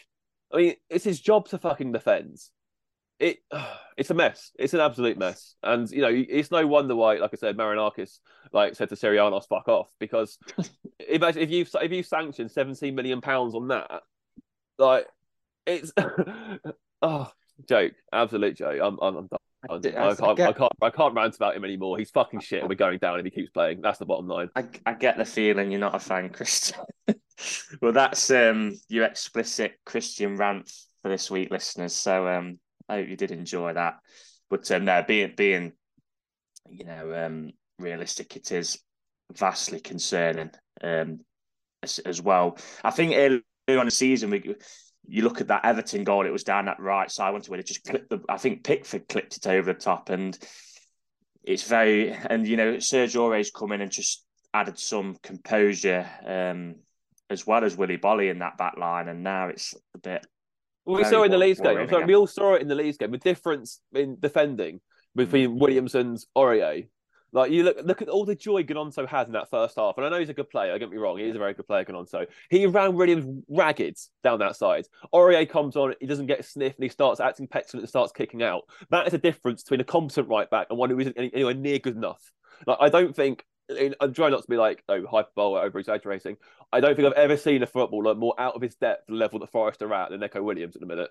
[0.51, 2.37] I mean, it's his job to fucking defend.
[3.19, 3.37] It,
[3.97, 4.51] it's a mess.
[4.57, 8.19] It's an absolute mess, and you know, it's no wonder why, like I said, Marinakis
[8.51, 10.37] like said to Syrianos, "Fuck off," because
[10.99, 14.03] if if you if you sanction seventeen million pounds on that,
[14.77, 15.07] like
[15.65, 15.91] it's
[17.01, 17.31] oh
[17.67, 18.79] joke, absolute joke.
[18.81, 19.39] I'm, I'm, I'm done.
[19.69, 21.97] I, I, can't, I, get, I, can't, I can't rant about him anymore.
[21.97, 22.61] He's fucking shit.
[22.61, 23.81] and We're going down if he keeps playing.
[23.81, 24.49] That's the bottom line.
[24.55, 26.77] I, I get the feeling you're not a fan, Christian.
[27.81, 31.93] well, that's um, your explicit Christian rant for this week, listeners.
[31.93, 33.95] So um, I hope you did enjoy that.
[34.49, 35.73] But um, no, being being
[36.69, 38.79] you know um, realistic, it is
[39.33, 41.19] vastly concerning um,
[41.83, 42.57] as, as well.
[42.83, 43.43] I think early
[43.77, 44.55] on the season we
[45.07, 47.27] you look at that Everton goal, it was down that right side.
[47.27, 48.19] I went to it just clipped the.
[48.29, 50.37] I think Pickford clipped it over the top, and
[51.43, 56.75] it's very and you know Sergio Aurier's come in and just added some composure um,
[57.29, 60.25] as well as Willy Boly in that back line, and now it's a bit.
[60.85, 61.73] Well, we saw in the Leeds game.
[61.73, 62.07] worrying So again.
[62.07, 63.11] we all saw it in the Leeds game.
[63.11, 64.79] The difference in defending
[65.15, 66.87] between Williams and Aurier.
[67.33, 70.05] Like you look, look at all the joy Gnonto has in that first half, and
[70.05, 70.71] I know he's a good player.
[70.71, 72.25] Don't get me wrong; he is a very good player, Gnonto.
[72.49, 74.87] He ran Williams ragged down that side.
[75.13, 78.43] Aurier comes on, he doesn't get sniffed, and he starts acting petulant and starts kicking
[78.43, 78.63] out.
[78.91, 81.79] That is a difference between a competent right back and one who isn't anywhere near
[81.79, 82.31] good enough.
[82.65, 83.45] Like I don't think.
[83.99, 86.37] I'm trying not to be like oh hyperbole, over exaggerating.
[86.71, 89.51] I don't think I've ever seen a footballer more out of his depth level that
[89.51, 91.09] Forest are at than Neco Williams at the minute.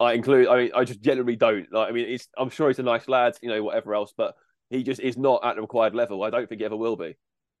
[0.00, 0.48] I include.
[0.48, 1.70] I mean, I just generally don't.
[1.70, 2.26] Like, I mean, it's.
[2.38, 4.34] I'm sure he's a nice lad, you know, whatever else, but
[4.70, 6.22] he just is not at the required level.
[6.22, 7.16] I don't think he ever will be.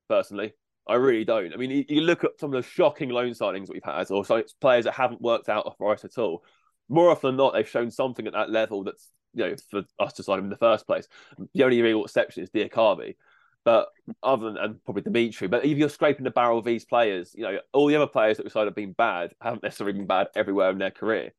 [0.08, 0.54] Personally,
[0.88, 1.52] I really don't.
[1.52, 4.24] I mean, you, look at some of the shocking loan signings we've had, or
[4.60, 6.44] players that haven't worked out at Forest at all.
[6.88, 10.12] More often than not, they've shown something at that level that's you know for us
[10.14, 11.06] to sign him in the first place.
[11.54, 13.16] The only real exception is Diakavi.
[13.62, 13.88] But
[14.22, 17.42] other than and probably Dimitri, but if you're scraping the barrel of these players, you
[17.42, 20.28] know all the other players that we signed have been bad, haven't necessarily been bad
[20.34, 21.32] everywhere in their career.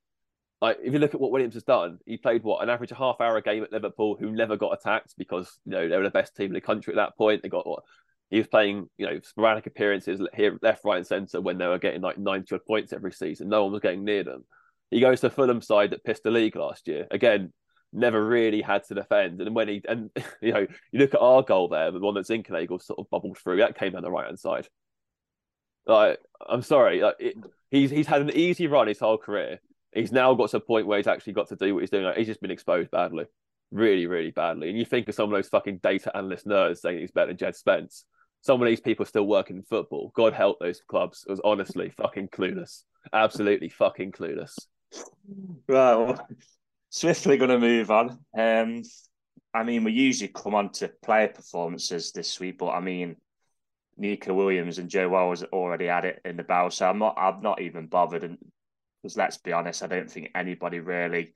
[0.62, 3.20] Like if you look at what Williams has done, he played what an average half
[3.20, 6.12] hour a game at Liverpool, who never got attacked because you know they were the
[6.12, 7.42] best team in the country at that point.
[7.42, 7.84] They got what
[8.30, 11.80] he was playing, you know, sporadic appearances here, left, right, and centre when they were
[11.80, 13.50] getting like ninety points every season.
[13.50, 14.46] No one was getting near them.
[14.92, 17.08] He goes to Fulham side that pissed the league last year.
[17.10, 17.52] Again,
[17.92, 19.42] never really had to defend.
[19.42, 22.28] And when he and you know, you look at our goal there, the one that
[22.28, 24.68] Zinckernagel sort of bubbled through, that came down the right hand side.
[25.88, 27.36] Like, I'm sorry, like, it,
[27.72, 29.60] he's he's had an easy run his whole career.
[29.94, 32.06] He's now got to a point where he's actually got to do what he's doing.
[32.06, 33.26] Like, he's just been exposed badly,
[33.72, 34.70] really, really badly.
[34.70, 37.38] And you think of some of those fucking data analyst nerds saying he's better than
[37.38, 38.06] Jed Spence.
[38.42, 40.12] Some of these people still working in football.
[40.16, 41.26] God help those clubs.
[41.28, 42.84] It was honestly fucking clueless.
[43.14, 44.54] Absolutely fucking clueless.
[45.68, 46.28] Right, well,
[46.90, 48.20] swiftly going to move on.
[48.38, 48.84] Um,
[49.54, 53.18] I mean, we usually come on to player performances this week, but I mean,
[53.98, 57.16] Neco Williams and Joe Wells already had it in the barrel, so I'm not.
[57.18, 58.24] I'm not even bothered.
[58.24, 58.38] And
[59.02, 61.34] because let's be honest, I don't think anybody really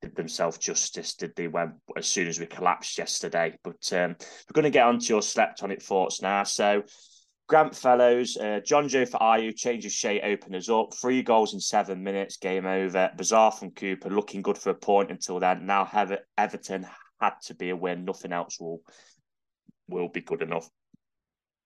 [0.00, 1.48] did themselves justice, did they?
[1.48, 5.06] When as soon as we collapsed yesterday, but um, we're going to get on to
[5.06, 6.44] your slept on it thoughts now.
[6.44, 6.82] So.
[7.48, 10.94] Grant Fellows, uh, John Joe for Ayew, changes shape, openers up.
[10.94, 13.10] Three goals in seven minutes, game over.
[13.14, 15.66] Bizarre from Cooper, looking good for a point until then.
[15.66, 15.86] Now
[16.38, 16.86] Everton
[17.20, 18.06] had to be a win.
[18.06, 18.80] Nothing else will
[19.88, 20.68] will be good enough.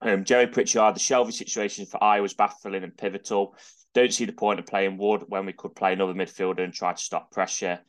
[0.02, 3.56] Um, Jerry Pritchard, the Shelvey situation for Ayew was baffling and pivotal.
[3.94, 6.92] Don't see the point of playing Wood when we could play another midfielder and try
[6.92, 7.80] to stop pressure.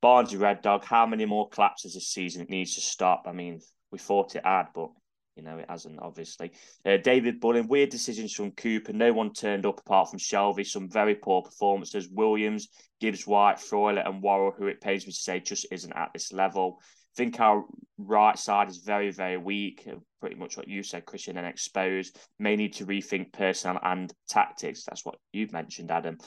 [0.00, 2.42] Barnes, Red Dog, how many more collapses this season?
[2.42, 3.24] It needs to stop.
[3.26, 4.90] I mean, we thought it had, but
[5.36, 6.52] you know, it hasn't, obviously.
[6.84, 8.92] Uh, David Bullen, weird decisions from Cooper.
[8.92, 10.66] No one turned up apart from Shelvey.
[10.66, 12.08] Some very poor performances.
[12.08, 12.68] Williams,
[13.00, 16.32] Gibbs White, Freuler, and Worrall, who it pains me to say just isn't at this
[16.32, 16.80] level.
[17.16, 17.64] Think our
[17.98, 19.84] right side is very, very weak.
[19.90, 22.18] Uh, Pretty much what you said, Christian, and exposed.
[22.38, 24.84] May need to rethink personnel and tactics.
[24.84, 26.18] That's what you've mentioned, Adam.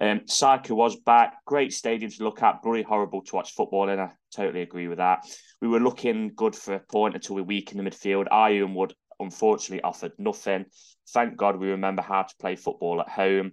[0.00, 1.36] Um, Psycho was back.
[1.46, 2.62] Great stadium to look at.
[2.62, 4.00] Bloody horrible to watch football in.
[4.00, 5.24] I totally agree with that.
[5.60, 8.26] We were looking good for a point until we weakened the midfield.
[8.30, 10.64] And Wood unfortunately offered nothing.
[11.10, 13.52] Thank God we remember how to play football at home.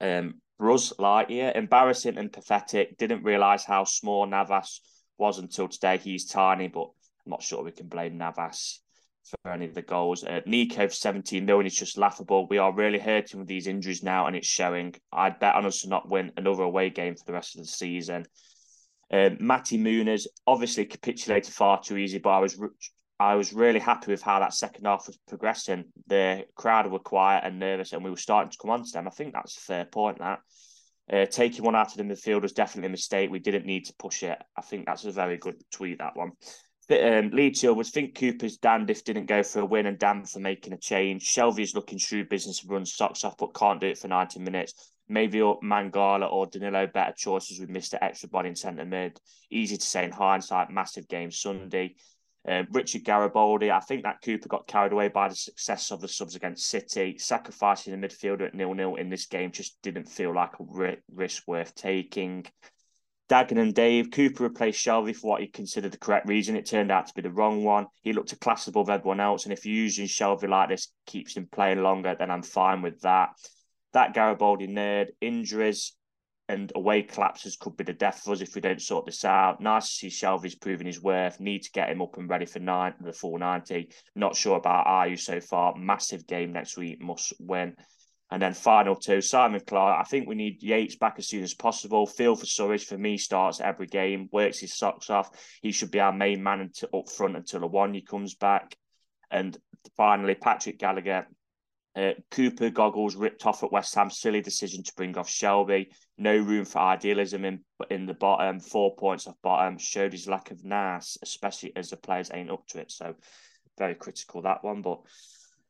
[0.00, 2.98] Um, Lightyear, embarrassing and pathetic.
[2.98, 4.80] Didn't realise how small Navas
[5.18, 5.98] was until today.
[5.98, 6.88] He's tiny, but
[7.24, 8.80] I'm not sure we can blame Navas
[9.24, 10.24] for any of the goals.
[10.24, 12.46] Uh, Neco for 17 million is just laughable.
[12.48, 14.94] We are really hurting with these injuries now, and it's showing.
[15.12, 17.68] I'd bet on us to not win another away game for the rest of the
[17.68, 18.26] season.
[19.12, 22.58] Uh, Matty Muniz obviously capitulated far too easy, but I was
[23.20, 25.84] I was really happy with how that second half was progressing.
[26.08, 29.06] The crowd were quiet and nervous, and we were starting to come on to them.
[29.06, 30.18] I think that's a fair point.
[30.18, 30.40] That
[31.12, 33.30] uh, taking one out of the midfield was definitely a mistake.
[33.30, 34.38] We didn't need to push it.
[34.56, 35.98] I think that's a very good tweet.
[35.98, 36.32] That one.
[36.90, 40.38] Um, Leeds was think Cooper's damned if didn't go for a win and damned for
[40.38, 41.22] making a change.
[41.22, 44.92] Shelvey's looking shrewd business and runs socks off, but can't do it for 90 minutes.
[45.08, 47.98] Maybe Mangala or Danilo better choices with Mr.
[48.00, 49.18] Extra Body in centre mid.
[49.50, 51.94] Easy to say in hindsight, massive game Sunday.
[52.46, 56.08] Uh, Richard Garibaldi, I think that Cooper got carried away by the success of the
[56.08, 57.16] subs against City.
[57.18, 61.74] Sacrificing the midfielder at nil-nil in this game just didn't feel like a risk worth
[61.74, 62.44] taking.
[63.30, 66.56] Dagan and Dave, Cooper replaced Shelvey for what he considered the correct reason.
[66.56, 67.86] It turned out to be the wrong one.
[68.02, 69.44] He looked a class above everyone else.
[69.44, 73.30] And if using Shelvey like this keeps him playing longer, then I'm fine with that.
[73.94, 75.96] That Garibaldi nerd, injuries
[76.48, 79.60] and away collapses could be the death of us if we don't sort this out.
[79.60, 81.40] Nice to see Shelvey's proving his worth.
[81.40, 83.88] Need to get him up and ready for nine, the full 90.
[84.14, 85.74] Not sure about Ayew so far.
[85.74, 87.74] Massive game next week, must win.
[88.30, 90.00] And then final two, Simon Clark.
[90.00, 92.06] I think we need Yates back as soon as possible.
[92.06, 95.30] Phil for Surridge for me starts every game, works his socks off.
[95.62, 98.76] He should be our main man up front until the one he comes back.
[99.30, 99.56] And
[99.96, 101.26] finally, Patrick Gallagher.
[101.96, 104.10] Uh, Cooper goggles ripped off at West Ham.
[104.10, 105.86] Silly decision to bring off Shelvey.
[106.16, 108.60] No room for idealism in in the bottom.
[108.60, 109.78] Four points off bottom.
[109.78, 112.92] Showed his lack of nas, especially as the players ain't up to it.
[112.92, 113.14] So
[113.78, 114.82] very critical that one.
[114.82, 115.00] But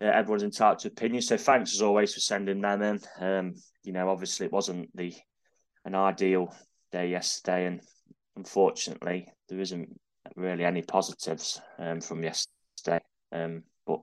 [0.02, 1.22] uh, everyone's entitled to opinion.
[1.22, 3.00] So thanks as always for sending them in.
[3.20, 5.14] Um, you know, obviously it wasn't the
[5.86, 6.54] an ideal
[6.92, 7.80] day yesterday, and
[8.36, 9.88] unfortunately there isn't
[10.36, 13.00] really any positives um, from yesterday.
[13.32, 14.00] Um, but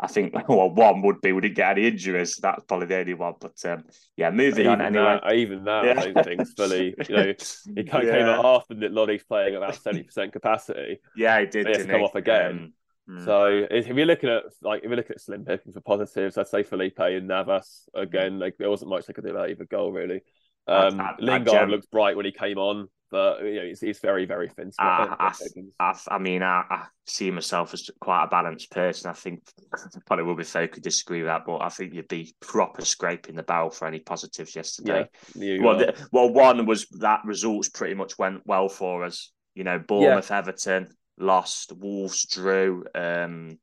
[0.00, 2.36] I think well, one would be we didn't get any injuries.
[2.42, 3.34] That's probably the only one.
[3.40, 3.84] But um,
[4.16, 5.20] yeah, moving even on anyway.
[5.22, 5.90] That, even that, yeah.
[6.00, 6.94] I don't think fully.
[7.08, 7.32] You know,
[7.76, 8.30] he came Yeah.
[8.38, 10.98] out after that Lolley's playing about seventy percent capacity.
[11.16, 11.66] Yeah, he did.
[11.66, 12.06] He has to didn't come he?
[12.06, 12.72] off again.
[13.08, 13.24] Um, mm.
[13.24, 16.48] So if you're looking at like if you're looking at slim picking for positives, I'd
[16.48, 18.38] say Felipe and Navas again.
[18.38, 20.22] Like there wasn't much they could do about either goal really.
[20.66, 23.66] I- Um, I- I Lingard gem- looked bright when he came on, but you know
[23.66, 24.72] he's, he's very very thin.
[24.78, 25.32] I, I,
[25.78, 29.10] I, I mean, I, I see myself as quite a balanced person.
[29.10, 29.42] I think
[30.06, 33.36] probably will be fair could disagree with that, but I think you'd be proper scraping
[33.36, 35.08] the barrel for any positives yesterday.
[35.34, 39.30] You Well, the, well, one was that results pretty much went well for us.
[39.54, 42.84] You know, Bournemouth, Everton lost, Wolves drew.
[42.94, 43.58] Um,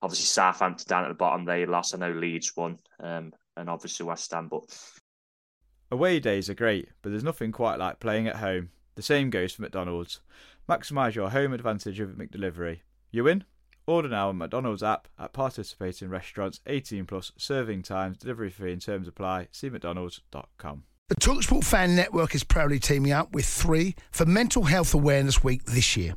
[0.00, 1.94] obviously Southampton down at the bottom they lost.
[1.94, 4.48] I know Leeds won, um, and obviously West Ham.
[4.48, 4.62] But
[5.90, 8.70] Away days are great, but there's nothing quite like playing at home.
[8.94, 10.20] The same goes for McDonald's.
[10.68, 12.80] Maximise your home advantage with McDelivery.
[13.10, 13.44] You win?
[13.86, 18.82] Order now on McDonald's app at participating restaurants 18 plus serving times, delivery fee and
[18.82, 19.48] terms apply.
[19.50, 20.82] See mcdonalds.com.
[21.08, 25.64] The Talksport Fan Network is proudly teaming up with three for Mental Health Awareness Week
[25.64, 26.16] this year.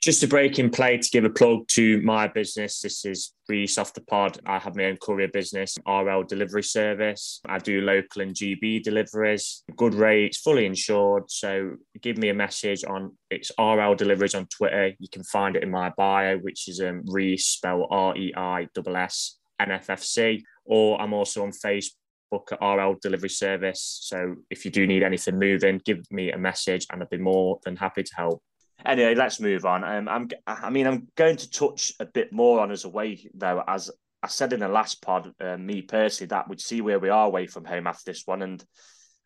[0.00, 2.80] Just a break in play to give a plug to my business.
[2.80, 4.38] This is Reese off the pod.
[4.46, 7.40] I have my own courier business, RL delivery service.
[7.46, 11.30] I do local and GB deliveries, good rates, fully insured.
[11.30, 14.92] So give me a message on it's RL deliveries on Twitter.
[14.98, 18.68] You can find it in my bio, which is um, Reese, spell R E I
[18.74, 20.42] S S NFFC.
[20.64, 21.92] Or I'm also on Facebook
[22.52, 23.98] at RL delivery service.
[24.02, 27.58] So if you do need anything moving, give me a message and I'd be more
[27.64, 28.42] than happy to help.
[28.84, 29.84] Anyway, let's move on.
[29.84, 33.62] Um, I'm, I mean, I'm going to touch a bit more on us away though,
[33.66, 33.90] as
[34.22, 35.32] I said in the last pod.
[35.40, 38.42] Uh, me personally, that we'd see where we are away from home after this one,
[38.42, 38.64] and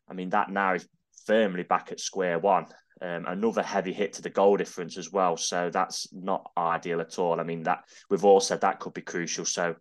[0.08, 0.88] I mean that now is
[1.26, 2.66] firmly back at square one.
[3.02, 7.18] Um, another heavy hit to the goal difference as well, so that's not ideal at
[7.18, 7.40] all.
[7.40, 9.44] I mean that we've all said that could be crucial.
[9.44, 9.76] So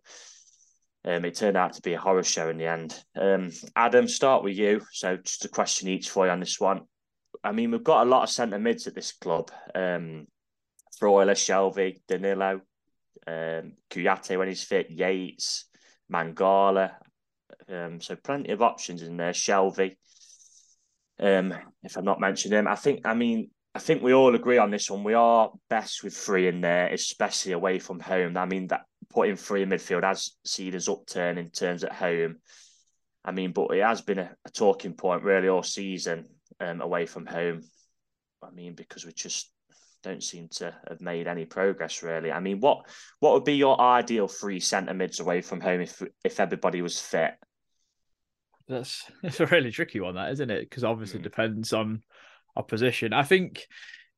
[1.04, 2.98] um, it turned out to be a horror show in the end.
[3.14, 4.82] Um, Adam, start with you.
[4.92, 6.82] So just a question each for you on this one.
[7.44, 9.50] I mean, we've got a lot of centre mids at this club.
[9.74, 10.26] Um,
[10.98, 12.62] Freuler, Shelvey, Danilo,
[13.26, 15.66] um, Kouyaté when he's fit, Yates,
[16.10, 16.92] Mangala.
[17.68, 19.32] Um, so plenty of options in there.
[19.32, 19.96] Shelvey.
[21.20, 23.06] Um, if I'm not mentioning him, I think.
[23.06, 25.04] I mean, I think we all agree on this one.
[25.04, 28.38] We are best with three in there, especially away from home.
[28.38, 32.36] I mean, that putting three in midfield has seen us upturn in terms at home.
[33.22, 36.26] I mean, but it has been a, a talking point really all season
[36.60, 37.62] um, away from home.
[38.42, 39.50] I mean, because we just
[40.02, 42.30] don't seem to have made any progress really.
[42.30, 42.86] I mean, what
[43.20, 47.00] what would be your ideal three centre mids away from home if if everybody was
[47.00, 47.34] fit?
[48.68, 50.68] That's it's a really tricky one, that isn't it?
[50.68, 51.22] Because obviously Mm.
[51.22, 52.02] it depends on
[52.56, 53.12] opposition.
[53.12, 53.66] I think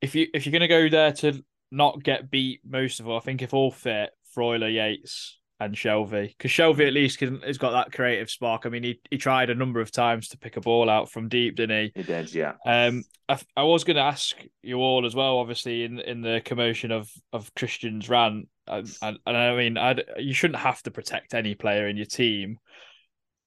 [0.01, 3.16] if you if you're going to go there to not get beat most of all,
[3.16, 7.59] I think if all fit, Freuler, Yates, and Shelvey, because Shelvey at least can, has
[7.59, 8.66] got that creative spark.
[8.66, 11.29] I mean, he he tried a number of times to pick a ball out from
[11.29, 12.01] deep, didn't he?
[12.01, 12.55] He did, yeah.
[12.66, 16.42] Um, I, I was going to ask you all as well, obviously in in the
[16.45, 20.90] commotion of of Christian's rant, and, and, and I mean, I'd, you shouldn't have to
[20.90, 22.59] protect any player in your team,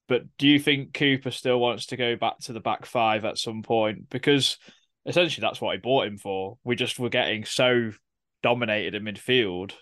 [0.08, 3.38] but do you think Cooper still wants to go back to the back five at
[3.38, 4.10] some point?
[4.10, 4.58] Because
[5.06, 6.58] essentially that's what I bought him for.
[6.64, 7.92] We just were getting so
[8.42, 9.72] dominated in midfield.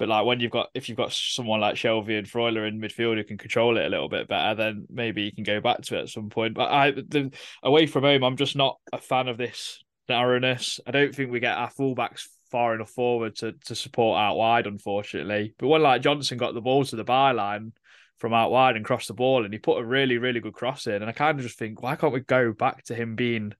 [0.00, 3.18] But like when you've got if you've got someone like Shelvey and Freuler in midfield
[3.18, 5.98] who can control it a little bit better, then maybe you can go back to
[5.98, 6.54] it at some point.
[6.54, 7.30] But I the
[7.62, 10.80] away from home, I'm just not a fan of this narrowness.
[10.86, 14.66] I don't think we get our fullbacks far enough forward to, to support out wide,
[14.66, 15.54] unfortunately.
[15.58, 17.72] But when like Johnson got the ball to the byline
[18.16, 20.86] from out wide and crossed the ball, and he put a really, really good cross
[20.86, 23.52] in, and I kind of just think, why can't we go back to him being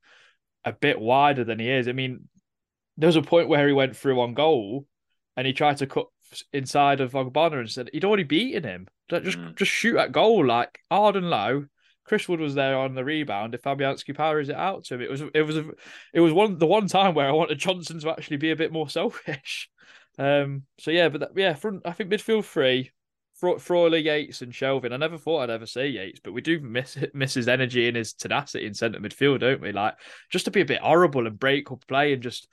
[0.64, 1.86] a bit wider than he is?
[1.86, 2.30] I mean,
[2.96, 4.86] there was a point where he went through on goal
[5.36, 6.06] and he tried to cut
[6.52, 8.86] inside of Ogbonna and said he'd already beaten him.
[9.08, 9.56] Just Mm.
[9.56, 11.66] just shoot at goal like hard and low.
[12.04, 13.54] Chris Wood was there on the rebound.
[13.54, 15.70] If Fabianski powers it out to him, it was it was a,
[16.14, 18.72] it was one the one time where I wanted Johnson to actually be a bit
[18.72, 19.68] more selfish.
[20.18, 20.62] Um.
[20.78, 21.82] So yeah, but that, yeah, front.
[21.84, 22.90] I think midfield three,
[23.34, 24.92] Fro- Freuler, Yates, and Shelvin.
[24.92, 27.96] I never thought I'd ever say Yates, but we do miss miss his energy and
[27.96, 29.72] his tenacity in centre midfield, don't we?
[29.72, 29.94] Like
[30.30, 32.48] just to be a bit horrible and break up play and just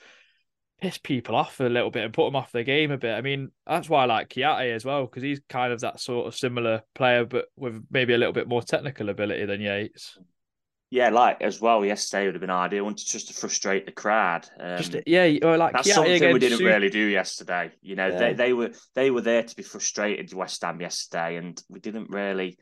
[0.82, 3.13] piss people off a little bit and put them off their game a bit.
[3.13, 6.28] I mean, that's why I like Kouyaté as well because he's kind of that sort
[6.28, 10.17] of similar player, but with maybe a little bit more technical ability than Yates.
[10.89, 11.84] Yeah, like as well.
[11.84, 14.47] Yesterday would have been ideal, just to frustrate the crowd.
[14.57, 17.71] Um, Just yeah, or like that's Kiate something we didn't Su- really do yesterday.
[17.82, 18.19] You know, Yeah.
[18.19, 22.09] they, they were they were there to be frustrated West Ham yesterday, and we didn't
[22.09, 22.57] really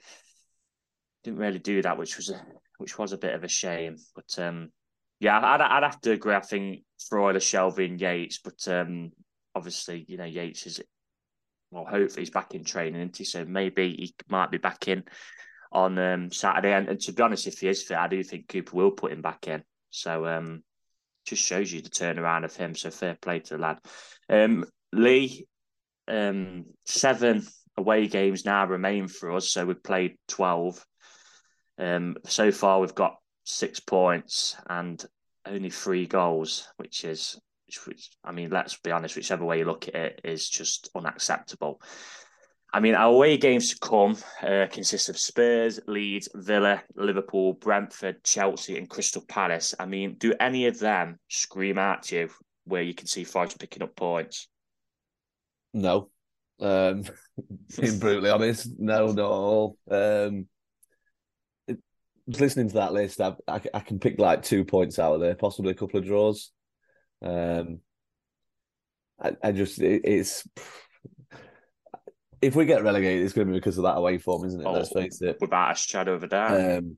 [1.23, 2.41] didn't really do that, which was a
[2.79, 3.97] which was a bit of a shame.
[4.15, 4.71] But um,
[5.19, 6.35] yeah, I'd I'd have to agree.
[6.35, 9.11] I think Freuler, Shelvey, and Yates, but um,
[9.53, 10.81] obviously, you know, Yates is
[11.71, 13.23] well, hopefully he's back in training, isn't he?
[13.25, 15.03] So maybe he might be back in
[15.71, 16.73] on um, Saturday.
[16.73, 19.11] And, and to be honest, if he is fit, I do think Cooper will put
[19.11, 19.63] him back in.
[19.89, 20.63] So um,
[21.25, 22.75] just shows you the turnaround of him.
[22.75, 23.79] So fair play to the lad.
[24.29, 25.47] Um, Lee,
[26.07, 27.45] um, seven
[27.77, 29.49] away games now remain for us.
[29.49, 30.85] So we've played 12.
[31.77, 35.03] Um, so far, we've got six points and
[35.45, 39.65] only three goals, which is, which, which I mean, let's be honest, whichever way you
[39.65, 41.81] look at it, is just unacceptable.
[42.73, 48.21] I mean, our away games to come uh, consist of Spurs, Leeds, Villa, Liverpool, Brentford,
[48.23, 49.73] Chelsea, and Crystal Palace.
[49.79, 52.29] I mean, do any of them scream at you
[52.65, 54.49] where you can see Forest picking up points?
[55.73, 56.09] No.
[56.59, 57.03] Um,
[57.79, 59.77] being brutally honest, no, not all.
[59.89, 60.47] Um,
[62.27, 65.35] listening to that list, I, I, I can pick like two points out of there,
[65.35, 66.51] possibly a couple of draws.
[67.21, 67.79] Um,
[69.21, 70.47] I, I just, it, it's
[72.41, 74.69] if we get relegated, it's going to be because of that away form, isn't it?
[74.69, 75.37] Let's Oh, face it.
[75.41, 76.77] Without a shadow of a doubt.
[76.77, 76.97] Um,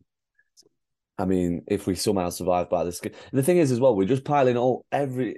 [1.18, 3.02] I mean, if we somehow survive by this,
[3.32, 5.38] the thing is as well, we're just piling all every,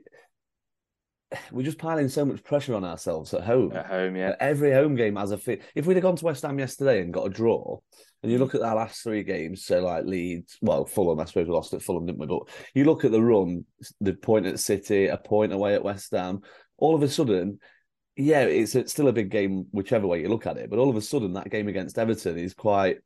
[1.51, 3.71] we're just piling so much pressure on ourselves at home.
[3.75, 4.36] at home, yeah.
[4.39, 5.61] Every home game has a fit.
[5.75, 7.80] If we'd have gone to West Ham yesterday and got a draw,
[8.23, 8.41] and you Mm.
[8.41, 11.73] look at our last three games, so like Leeds, well, Fulham, I suppose we lost
[11.73, 12.27] at Fulham, didn't we?
[12.27, 13.65] But you look at the run,
[14.01, 16.41] the point at City, a point away at West Ham,
[16.77, 17.59] all of a sudden,
[18.15, 20.69] yeah, it's it's still a big game, whichever way you look at it.
[20.69, 22.97] But all of a sudden, that game against Everton is quite,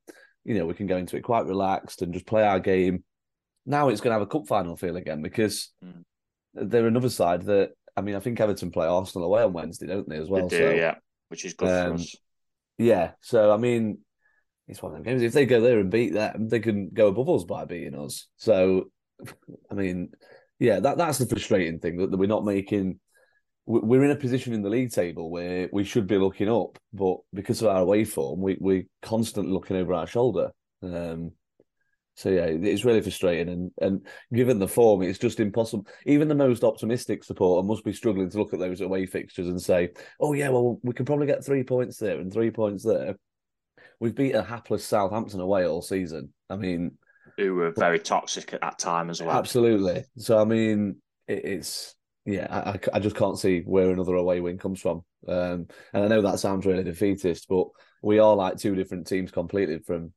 [0.46, 3.04] you know, we can go into it quite relaxed and just play our game.
[3.66, 6.04] Now it's going to have a cup final feel again because Mm.
[6.56, 10.08] they're another side that, I mean, I think Everton play Arsenal away on Wednesday, don't
[10.08, 10.48] they, as well?
[10.48, 10.96] they do, so, yeah.
[11.30, 12.16] Which is good for um, us.
[12.78, 14.00] yeah, so I mean,
[14.68, 15.22] it's one of them games.
[15.22, 18.28] If they go there and beat them, they can go above us by beating us.
[18.38, 18.86] So,
[19.72, 20.12] I mean,
[20.60, 23.00] yeah, that that's the frustrating thing that, that we're not making.
[23.66, 26.80] we- We're in a position in the league table where we should be looking up,
[26.94, 30.52] but because of our away form, we we're constantly looking over our shoulder.
[30.82, 31.32] Um,
[32.16, 35.88] so yeah, it's really frustrating, and and given the form, it's just impossible.
[36.06, 39.62] Even the most optimistic supporter must be struggling to look at those away fixtures and
[39.62, 39.90] say,
[40.20, 43.16] "Oh yeah, well we can probably get three points there and three points there."
[44.00, 46.34] We've beat a hapless Southampton away all season.
[46.50, 46.98] I mean,
[47.38, 49.38] Who were very toxic at that time as well.
[49.38, 50.04] absolutely.
[50.18, 50.98] So I mean,
[51.28, 51.96] it, it's
[52.26, 55.04] yeah, I, I- I just can't see where another away win comes from.
[55.28, 57.68] Um, and I know that sounds really defeatist, but
[58.02, 60.14] we are like two different teams completely from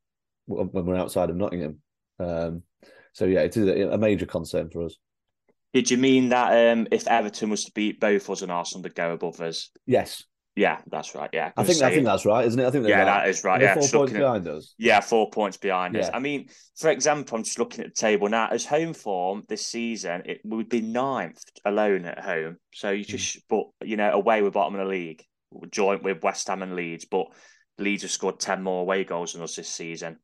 [0.46, 1.80] when we're outside of Nottingham.
[2.18, 2.62] Um,
[3.12, 4.96] so yeah, it is a, a major concern for us.
[5.72, 8.94] Did you mean that um, if Everton was to beat both us and Arsenal, they'd
[8.94, 9.70] go above us?
[9.86, 11.28] Yes, Yeah, that's right.
[11.34, 12.66] Yeah, I think I think that's right, isn't it?
[12.66, 13.60] I think yeah, like- that is right.
[13.60, 14.74] Yeah, four points at- behind us.
[14.78, 16.08] Yeah, four points behind us.
[16.14, 16.48] I mean,
[16.78, 18.48] for example, I'm just looking at the table now.
[18.48, 22.56] As home form this season, it would be ninth alone at home.
[22.72, 25.22] So you just, but you know, away we're bottom of the league,
[25.70, 27.04] joint with West Ham and Leeds.
[27.04, 27.26] But
[27.78, 30.20] Leeds have scored ten more away goals than us this season.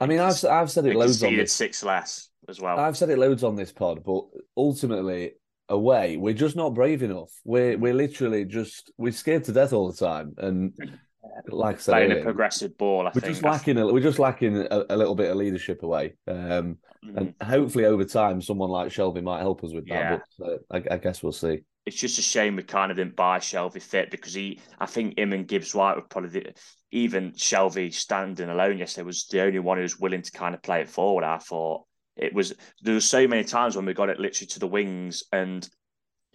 [0.00, 1.52] I mean, I've I've said it loads on this.
[1.52, 2.78] six less as well.
[2.78, 4.24] I've said it loads on this pod, but
[4.56, 5.32] ultimately,
[5.68, 7.30] away, we're just not brave enough.
[7.44, 10.72] We're we're literally just we're scared to death all the time, and
[11.48, 13.34] like I said, Playing a progressive ball, I we're think.
[13.34, 13.78] just lacking.
[13.78, 17.16] A, we're just lacking a, a little bit of leadership away, um, Mhm.
[17.16, 19.94] and hopefully over time, someone like Shelvey might help us with that.
[19.94, 20.18] Yeah.
[20.38, 20.58] But uh,
[20.90, 21.60] I, I guess we'll see.
[21.86, 25.18] it's just a shame we kind of didn't buy Shelvey fit because he, I think
[25.18, 26.52] him and Gibbs White were probably the,
[26.92, 30.62] even Shelvey standing alone yesterday was the only one who was willing to kind of
[30.62, 31.24] play it forward.
[31.24, 31.84] I thought
[32.16, 35.22] it was there were so many times when we got it literally to the wings
[35.32, 35.68] and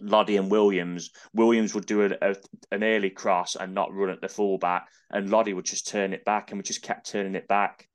[0.00, 1.10] Lodi and Williams.
[1.32, 2.36] Williams would do a, a,
[2.70, 6.24] an early cross and not run at the fullback, and Lodi would just turn it
[6.24, 7.88] back, and we just kept turning it back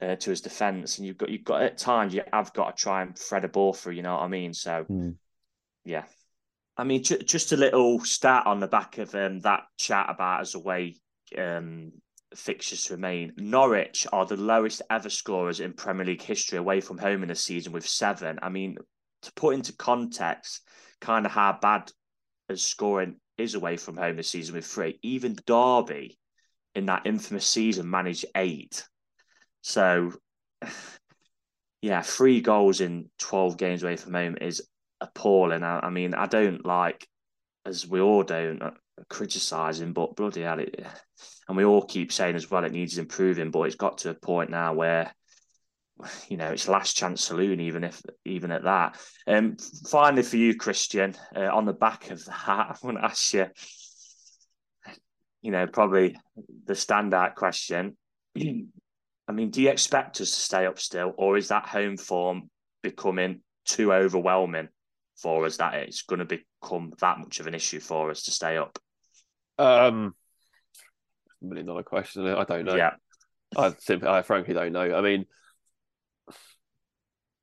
[0.00, 0.98] uh, to his defence.
[0.98, 3.48] And you've got you've got at times you have got to try and thread a
[3.48, 3.94] ball through.
[3.94, 4.54] You know what I mean?
[4.54, 5.16] So Mm.
[5.84, 6.04] yeah,
[6.76, 10.40] I mean ju- just a little stat on the back of um, that chat about
[10.40, 10.96] as a way
[11.38, 11.92] um,
[12.34, 13.32] fixtures to remain.
[13.36, 17.34] Norwich are the lowest ever scorers in Premier League history away from home in a
[17.34, 18.38] season with seven.
[18.42, 18.76] I mean,
[19.22, 20.62] to put into context,
[21.00, 21.90] kind of how bad
[22.48, 24.98] as scoring is away from home this season with three.
[25.02, 26.18] Even Derby
[26.74, 28.86] in that infamous season managed eight.
[29.62, 30.12] So,
[31.82, 34.62] yeah, three goals in 12 games away from home is
[35.00, 35.62] appalling.
[35.62, 37.06] I, I mean, I don't like,
[37.66, 38.62] as we all don't,
[39.08, 40.84] criticising, but bloody hell, it,
[41.48, 44.14] and we all keep saying as well, it needs improving, but it's got to a
[44.14, 45.12] point now where
[46.28, 48.98] you know, it's last chance saloon, even if even at that.
[49.26, 49.56] Um,
[49.88, 53.46] finally for you, Christian, uh, on the back of that, I want to ask you,
[55.42, 56.16] you know, probably
[56.66, 57.96] the standout question.
[58.38, 62.50] I mean, do you expect us to stay up still, or is that home form
[62.82, 64.68] becoming too overwhelming
[65.16, 68.30] for us that it's going to become that much of an issue for us to
[68.30, 68.78] stay up?
[69.58, 70.14] Um,
[71.40, 72.26] million dollar question.
[72.26, 72.74] I don't know.
[72.74, 72.94] Yeah,
[73.56, 74.94] I simply, I frankly don't know.
[74.94, 75.26] I mean,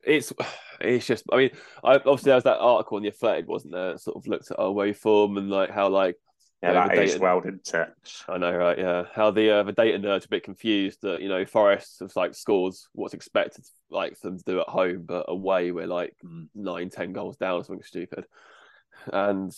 [0.03, 0.33] it's
[0.79, 1.23] it's just.
[1.31, 1.51] I mean,
[1.83, 3.97] I obviously there was that article in the Athletic, wasn't there?
[3.97, 6.17] Sort of looked at our way form and like how like
[6.61, 7.89] yeah, Yeah, that data- well, didn't it?
[8.27, 8.77] I know, right?
[8.77, 11.99] Yeah, how the uh, the data nerds are a bit confused that you know Forest
[12.01, 16.15] have like scores what's expected like them to do at home, but away we're like
[16.23, 16.47] Mm.
[16.55, 18.25] nine, ten goals down or something stupid.
[19.11, 19.51] And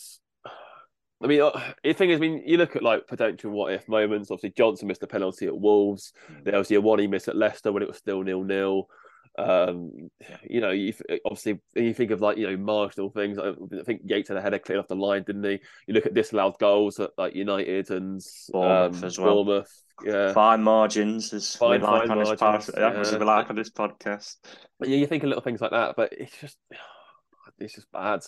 [1.22, 3.88] I mean, uh, the thing is, I mean, you look at like potential what if
[3.88, 4.30] moments.
[4.30, 6.12] Obviously, Johnson missed a penalty at Wolves.
[6.30, 6.44] Mm.
[6.44, 8.88] There was the one he missed at Leicester when it was still nil nil.
[9.36, 10.10] Um,
[10.48, 10.92] you know, you
[11.24, 13.38] obviously you think of like you know marginal things.
[13.38, 13.52] I
[13.84, 15.60] think Yates had a header cleared off the line, didn't he?
[15.86, 18.20] You look at disallowed goals at like United and
[18.50, 19.44] Bournemouth um, as well.
[19.44, 20.32] Bournemouth, yeah.
[20.32, 23.00] Fine margins, as Fine, we like fine on this margins, podcast.
[23.00, 23.18] As yeah.
[23.18, 24.36] we like on this podcast.
[24.78, 26.56] But yeah, you think of little things like that, but it's just
[27.58, 28.20] it's just bad.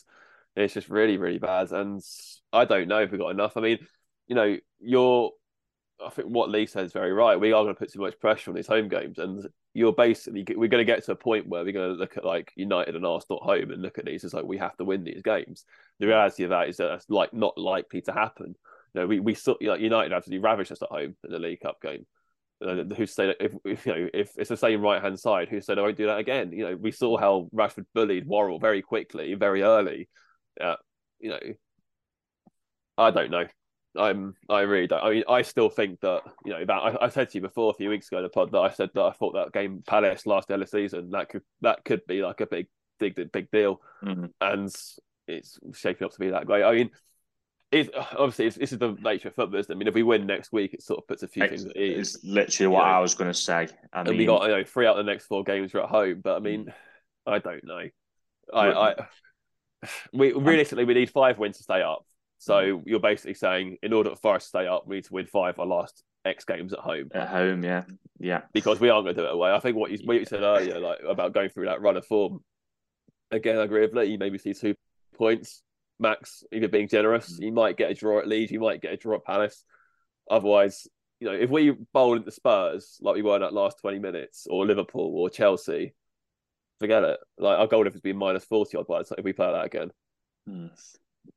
[0.57, 1.71] It's just really, really bad.
[1.71, 2.01] And
[2.53, 3.57] I don't know if we've got enough.
[3.57, 3.79] I mean,
[4.27, 5.31] you know, you're
[6.05, 7.41] I think what Lee said is very right.
[7.41, 10.45] We are going to put too much pressure on these home games, and you're basically
[10.57, 12.97] we're going to get to a point where we're going to look at like United
[12.97, 15.23] and Arsenal at home and look at these as like we have to win these
[15.23, 15.65] games.
[15.99, 18.55] The reality of that is that that's like not likely to happen.
[18.95, 21.61] You know, we we saw like United absolutely ravished us at home in the League
[21.61, 22.07] Cup game.
[22.61, 25.49] Who said if, if you know if it's the same right hand side?
[25.49, 26.53] Who said I won't do that again?
[26.53, 30.09] You know, we saw how Rashford bullied Worrall very quickly, very early.
[30.59, 30.77] Uh,
[31.19, 31.41] you know,
[32.99, 33.45] I don't know.
[33.99, 35.03] I'm I really don't.
[35.03, 37.71] I mean, I still think that you know that I, I said to you before
[37.71, 39.83] a few weeks ago in the pod that I said that I thought that game
[39.87, 42.67] Palace last early season that could that could be like a big
[42.99, 44.31] big big deal, Mhm.
[44.41, 44.75] and
[45.27, 46.65] it's shaping up to be that great.
[46.65, 46.91] I mean.
[47.73, 49.59] It's, obviously, it's, this is the nature of football.
[49.59, 49.75] Isn't it?
[49.75, 51.77] I mean, if we win next week, it sort of puts a few things at
[51.77, 52.15] ease.
[52.15, 52.93] It's literally what You know.
[52.93, 53.67] I was going to say.
[53.93, 55.83] I and mean, we got you know three out of the next four games are
[55.83, 56.21] at home.
[56.23, 56.73] But I mean,
[57.27, 57.89] I don't know.
[58.55, 58.95] I, I
[60.13, 62.07] we realistically we need five wins to stay up.
[62.39, 65.27] So you're basically saying in order for Forest to stay up, we need to win
[65.27, 67.85] five of our last X games at home at home, yeah,
[68.19, 69.53] yeah, because we aren't going to do it away.
[69.53, 72.05] I think what you what you said earlier, like about going through that run of
[72.05, 72.41] form.
[73.31, 74.07] Again, I agree with Lee.
[74.07, 74.75] You maybe see two
[75.17, 75.63] points
[75.99, 77.39] max, either being generous.
[77.39, 77.45] Mm.
[77.45, 78.53] You might get a draw at Leeds.
[78.53, 79.65] You might get a draw at Palace.
[80.31, 80.87] Otherwise,
[81.21, 84.47] you know, if we bowl into Spurs like we were in that last twenty minutes,
[84.51, 85.95] or Liverpool or Chelsea,
[86.81, 87.21] forget it.
[87.39, 89.65] Like our goal difference being minus forty odd by the time if we play that
[89.65, 89.91] again.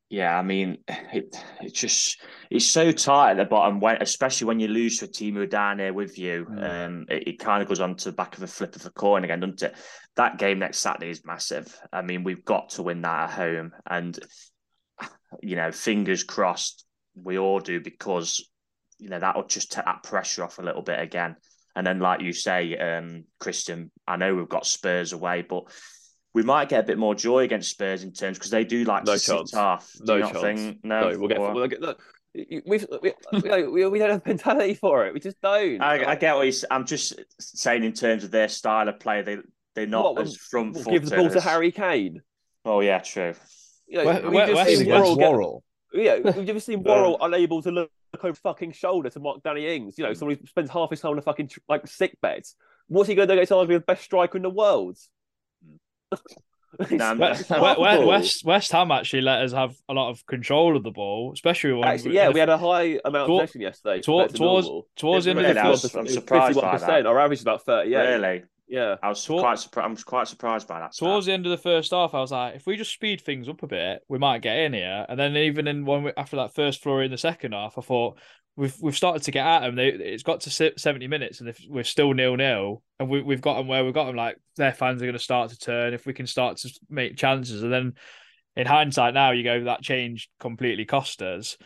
[0.10, 0.38] Yeah.
[0.38, 4.68] I mean, it it's just it's so tight at the bottom when, especially when you
[4.68, 6.46] lose to a team who are down here with you.
[6.50, 6.86] Mm.
[6.86, 8.92] Um, it, it kind of goes on to the back of a flip of a
[8.92, 9.76] coin again, doesn't it?
[10.16, 11.78] That game next Saturday is massive.
[11.92, 14.18] I mean, we've got to win that at home, and
[15.42, 16.86] you know, fingers crossed,
[17.16, 18.50] we all do because
[18.98, 21.36] you know that'll just take that pressure off a little bit again.
[21.76, 25.66] And then, like you say, um, Christian, I know we've got Spurs away, but
[26.34, 29.06] we might get a bit more joy against Spurs in terms because they do like
[29.06, 29.54] No to sit chance.
[29.54, 29.92] off.
[30.06, 30.42] Do No chance.
[30.42, 30.80] think?
[30.84, 31.40] No, No, we'll get.
[31.40, 32.02] We'll get look,
[32.66, 33.14] we've we,
[33.68, 35.14] we, we don't have mentality for it.
[35.14, 35.82] We just don't.
[35.82, 36.64] I, I get what he's.
[36.70, 39.38] I'm just saying in terms of their style of play, they
[39.76, 41.02] they're not What, as front We'll footed.
[41.02, 42.22] give the ball to Harry Kane.
[42.66, 43.34] Oh yeah, true.
[43.88, 45.64] You know, Where- we've where- just where's- seen where's Worrall get- Worrall.
[45.92, 47.90] Yeah, we've just seen Worrall unable to look
[48.24, 49.96] over fucking shoulder to mark Danny Ings.
[49.98, 52.44] You know, someone who spends half his time on a fucking tr- like sick bed.
[52.88, 54.98] What's he going to do against arguably the best striker in the world?
[56.12, 57.80] It's Nah, West, West.
[58.06, 61.74] West, West Ham actually let us have a lot of control of the ball, especially
[61.74, 64.02] when Actually, yeah, we had a high amount of possession yesterday.
[64.02, 64.88] toward- to towards normal.
[64.96, 67.06] towards the end of the I was- first, I'm surprised by 51%.
[67.08, 67.98] Our average is about 38.
[67.98, 68.44] Really?
[68.68, 69.88] Yeah, I was Tor- quite surprised.
[69.88, 70.94] I was quite surprised by that.
[70.94, 73.50] Towards the end of the first half, I was like, if we just speed things
[73.50, 75.08] up a bit, we might get in here.
[75.10, 78.20] And then even in one after that first flurry in the second half, I thought
[78.60, 79.76] we've we've started to get at them.
[79.76, 83.42] They, it's got to seventy minutes, and if we're still nil nil, and we, we've
[83.42, 85.94] got them where we've got them, like their fans are going to start to turn.
[85.94, 87.94] If we can start to make chances, and then
[88.58, 91.58] in hindsight now, you go that change completely cost us.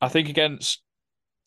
[0.00, 0.82] I think against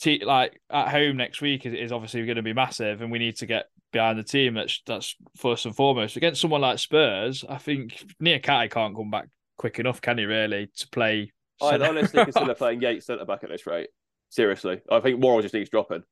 [0.02, 3.20] te- like at home next week is, is obviously going to be massive, and we
[3.20, 4.56] need to get behind the team.
[4.56, 6.18] That's that's first and foremost.
[6.18, 9.28] Against someone like Spurs, I think Niakhaté can't come back
[9.58, 10.26] quick enough, can he?
[10.26, 11.32] Really to play.
[11.62, 13.90] I'd honestly consider playing Yates centre back at this rate.
[14.30, 16.04] Seriously, I think Morrow just needs dropping.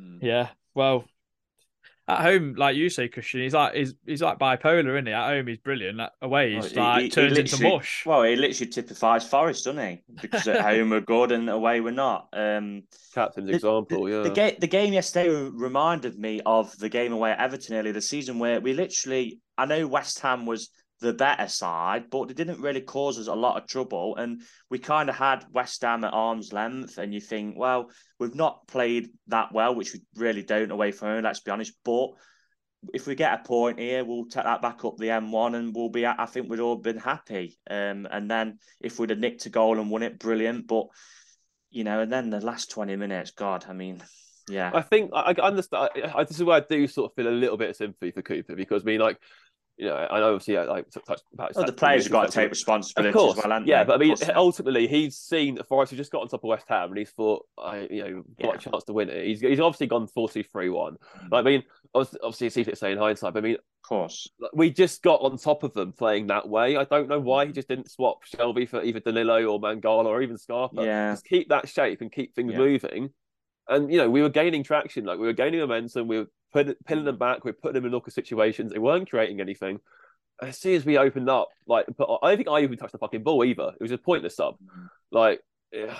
[0.00, 0.18] Mm.
[0.22, 1.04] Yeah, well,
[2.06, 5.12] at home, like you say, Christian, he's like he's he's like bipolar, isn't he?
[5.12, 6.00] At home, he's brilliant.
[6.00, 8.04] At away, he's Well, he- like he- he turns into mush.
[8.04, 10.02] Well, he literally typifies Forest, doesn't he?
[10.20, 12.28] Because at home we're good and away we're not.
[12.32, 12.82] Um,
[13.14, 14.22] Captain's The- example, yeah.
[14.22, 18.08] The game, the game yesterday reminded me of the game away at Everton earlier this
[18.08, 20.70] season, where we literally, I know West Ham was
[21.00, 24.78] the better side, but they didn't really cause us a lot of trouble, and we
[24.78, 26.98] kind of had West Ham at arm's length.
[26.98, 31.08] And you think, well, we've not played that well, which we really don't away from
[31.08, 31.24] home.
[31.24, 32.10] Let's be honest, but.
[32.94, 35.90] If we get a point here, we'll take that back up the M1 and we'll
[35.90, 37.58] be, I think we'd all been happy.
[37.68, 40.66] Um, and then if we'd have nicked a goal and won it, brilliant.
[40.66, 40.86] But,
[41.68, 44.02] you know, and then the last 20 minutes, God, I mean,
[44.48, 44.70] yeah.
[44.74, 45.90] I think I, I understand.
[46.14, 48.22] I, this is where I do sort of feel a little bit of sympathy for
[48.22, 49.18] Cooper because I mean, like,
[49.80, 52.50] you know, I know obviously I like touched about the players have got to take
[52.50, 53.86] responsibility Of course, as well, yeah, they?
[53.88, 54.36] but I mean, Of course they have.
[54.36, 57.10] ultimately, he's seen that Forest have just got on top of West Ham, and he's
[57.10, 58.54] thought, I, you know, got Yeah.
[58.54, 59.26] a chance to win it.
[59.26, 60.96] He's he's obviously gone 4-2-3-1.
[61.24, 61.28] Mm.
[61.32, 61.62] I mean,
[61.94, 64.28] obviously, it's easy to say in hindsight, but I mean, of course.
[64.52, 66.76] we just got on top of them playing that way.
[66.76, 70.20] I don't know why he just didn't swap Shelvey for either Danilo or Mangala or
[70.20, 70.84] even Scarpa.
[70.84, 71.12] Yeah.
[71.12, 72.58] Just keep that shape and keep things Yeah.
[72.58, 73.10] moving.
[73.68, 76.08] And you know, we were gaining traction, like we were gaining momentum.
[76.08, 77.44] We were putting pinning them back.
[77.44, 78.72] We were putting them in awkward situations.
[78.72, 79.80] They weren't creating anything.
[80.42, 82.98] As soon as we opened up, like, but I don't think I even touched the
[82.98, 83.72] fucking ball either.
[83.78, 84.56] It was a pointless sub.
[85.10, 85.40] Like,
[85.72, 85.94] yeah,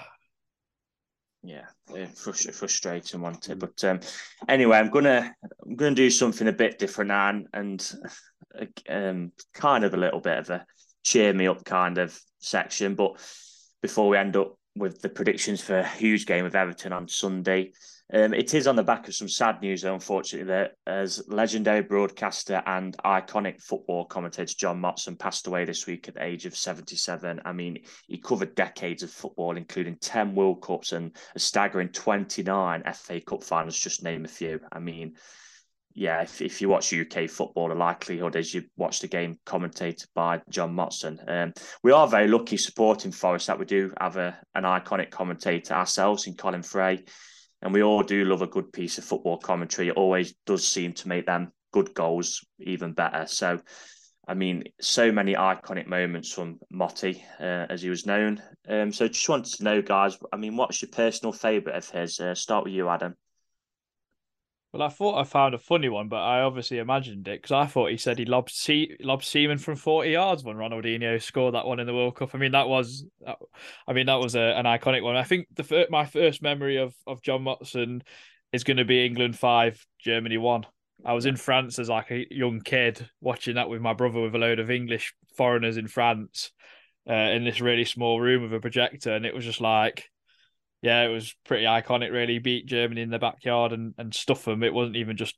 [1.43, 3.59] Yeah, yeah frust- frustrating, wasn't it?
[3.59, 4.01] But um,
[4.49, 5.35] anyway, I'm gonna
[5.65, 7.93] I'm gonna do something a bit different now, and, and
[8.89, 10.67] um, kind of a little bit of a
[11.03, 12.95] cheer me up kind of section.
[12.95, 13.13] But
[13.83, 17.73] before we end up with the predictions for a huge game of Everton on Sunday,
[18.13, 22.63] um, it is on the back of some sad news, unfortunately, that as legendary broadcaster
[22.67, 27.41] and iconic football commentator John Motson passed away this week at the age of 77.
[27.45, 32.83] I mean, he covered decades of football, including 10 World Cups and a staggering 29
[32.95, 34.61] FA Cup finals, just name a few.
[34.73, 35.15] I mean,
[35.95, 40.07] yeah, if, if you watch UK football, the likelihood is you watch the game commentated
[40.15, 41.19] by John Motson.
[41.29, 41.53] Um,
[41.83, 46.27] we are very lucky supporting Forest that we do have a, an iconic commentator ourselves
[46.27, 47.05] in Colin Fray.
[47.63, 49.89] And we all do love a good piece of football commentary.
[49.89, 53.27] It always does seem to make them good goals even better.
[53.27, 53.61] So,
[54.27, 58.43] I mean, so many iconic moments from Motty, uh, as he was known.
[58.69, 60.19] Um, so, just wanted to know, guys.
[60.33, 62.19] I mean, what's your personal favourite of his?
[62.19, 63.15] Uh, start with you, Adam.
[64.73, 67.67] Well, I thought I found a funny one, but I obviously imagined it because I
[67.67, 71.67] thought he said he lobbed Se- lobbed Seaman from forty yards when Ronaldinho scored that
[71.67, 72.35] one in the World Cup.
[72.35, 73.05] I mean, that was,
[73.89, 75.17] I mean, that was a, an iconic one.
[75.17, 78.03] I think the my first memory of of John Motson
[78.53, 80.67] is going to be England five, Germany one.
[81.05, 84.35] I was in France as like a young kid watching that with my brother with
[84.37, 86.53] a load of English foreigners in France
[87.09, 90.11] uh, in this really small room with a projector, and it was just like
[90.83, 92.39] yeah, it was pretty iconic, really.
[92.39, 94.63] Beat Germany in the backyard and, and stuff them.
[94.63, 95.37] It wasn't even just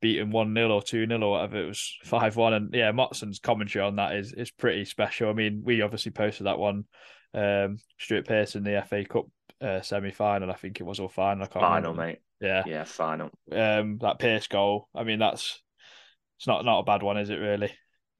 [0.00, 1.62] beating 1 0 or 2 0 or whatever.
[1.62, 2.52] It was 5 1.
[2.54, 5.30] And yeah, Motson's commentary on that is is pretty special.
[5.30, 6.84] I mean, we obviously posted that one.
[7.34, 9.26] Um, Stuart Pearson, the FA Cup
[9.60, 11.44] uh, semi final, I think it was, or final.
[11.44, 11.96] I can't Final, remember.
[11.96, 12.18] mate.
[12.40, 12.64] Yeah.
[12.64, 13.30] Yeah, final.
[13.52, 14.88] Um, that Pearce goal.
[14.94, 15.62] I mean, that's
[16.38, 17.72] it's not not a bad one, is it, really?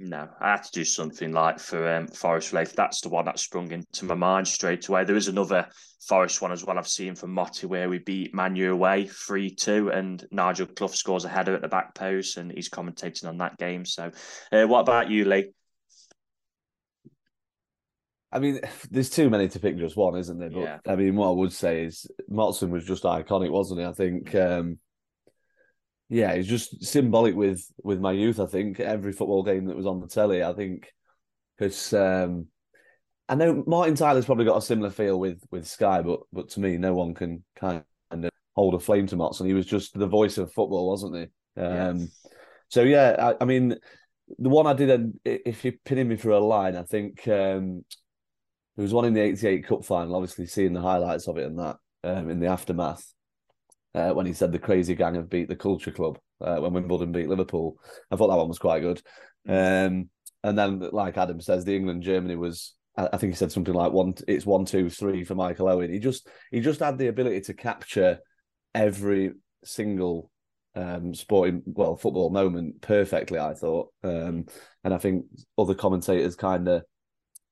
[0.02, 2.74] No, I had to do something like for um, Forest related.
[2.74, 5.04] That's the one that sprung into my mind straight away.
[5.04, 5.68] There is another
[6.08, 9.90] Forest one as well I've seen from Motty where we beat Manu away 3 2
[9.90, 13.58] and Nigel Clough scores a header at the back post and he's commentating on that
[13.58, 13.84] game.
[13.84, 14.10] So,
[14.50, 15.52] uh, what about you, Lee?
[18.32, 20.48] I mean, there's too many to pick just one, isn't there?
[20.48, 20.78] But Yeah.
[20.88, 23.86] I mean, what I would say is Motson was just iconic, wasn't he?
[23.86, 24.34] I think.
[24.34, 24.78] Um,
[26.10, 28.40] yeah, it's just symbolic with with my youth.
[28.40, 30.92] I think every football game that was on the telly, I think,
[31.56, 32.48] because um,
[33.28, 36.60] I know Martin Tyler's probably got a similar feel with with Sky, but but to
[36.60, 39.46] me, no one can kind of hold a flame to Motson.
[39.46, 41.62] He was just the voice of football, wasn't he?
[41.62, 42.10] Um,
[42.68, 43.76] So yeah, I, I mean,
[44.38, 47.84] the one I did, if you're pinning me for a line, I think um,
[48.76, 50.16] there was one in the '88 Cup final.
[50.16, 53.12] Obviously, seeing the highlights of it and that um, in the aftermath.
[53.94, 57.12] Uh, when he said the crazy gang have beat the culture club uh, when Wimbledon
[57.12, 57.76] beat Liverpool.
[58.10, 59.02] I thought that one was quite good.
[59.48, 60.10] Um,
[60.42, 62.74] and then, like Adam says, the England Germany was.
[62.96, 64.14] I think he said something like one.
[64.28, 65.92] It's one, two, three for Michael Owen.
[65.92, 68.18] He just he just had the ability to capture
[68.74, 69.32] every
[69.64, 70.30] single
[70.74, 73.38] um, sporting, well, football moment perfectly.
[73.38, 74.46] I thought, um,
[74.84, 75.24] and I think
[75.56, 76.82] other commentators kind of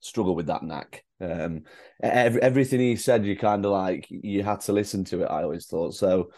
[0.00, 1.04] struggle with that knack.
[1.20, 1.62] Um,
[2.02, 5.26] every, everything he said, you kind of like you had to listen to it.
[5.26, 6.30] I always thought so.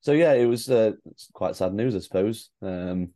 [0.00, 0.92] So yeah, it was uh,
[1.32, 2.50] quite sad news, I suppose.
[2.60, 3.10] Um,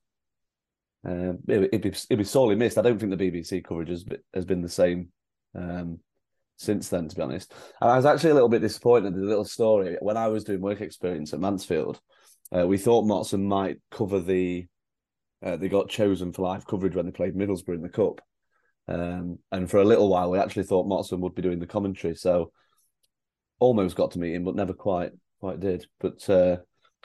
[1.06, 2.78] uh, it, would be it'd be sorely missed.
[2.78, 5.08] I don't think the BBC coverage has been, has been the same
[5.54, 6.00] um,
[6.56, 7.08] since then.
[7.08, 9.14] To be honest, I was actually a little bit disappointed.
[9.14, 12.00] A little story when I was doing work experience at Mansfield.
[12.56, 14.66] Uh, we thought Motson might cover the.
[15.44, 18.20] Uh, they got chosen for live coverage when they played Middlesbrough in the cup,
[18.88, 22.14] um, and for a little while we actually thought Motson would be doing the commentary.
[22.14, 22.52] So
[23.58, 25.86] almost got to meet him, but never quite quite did.
[26.00, 26.58] But uh,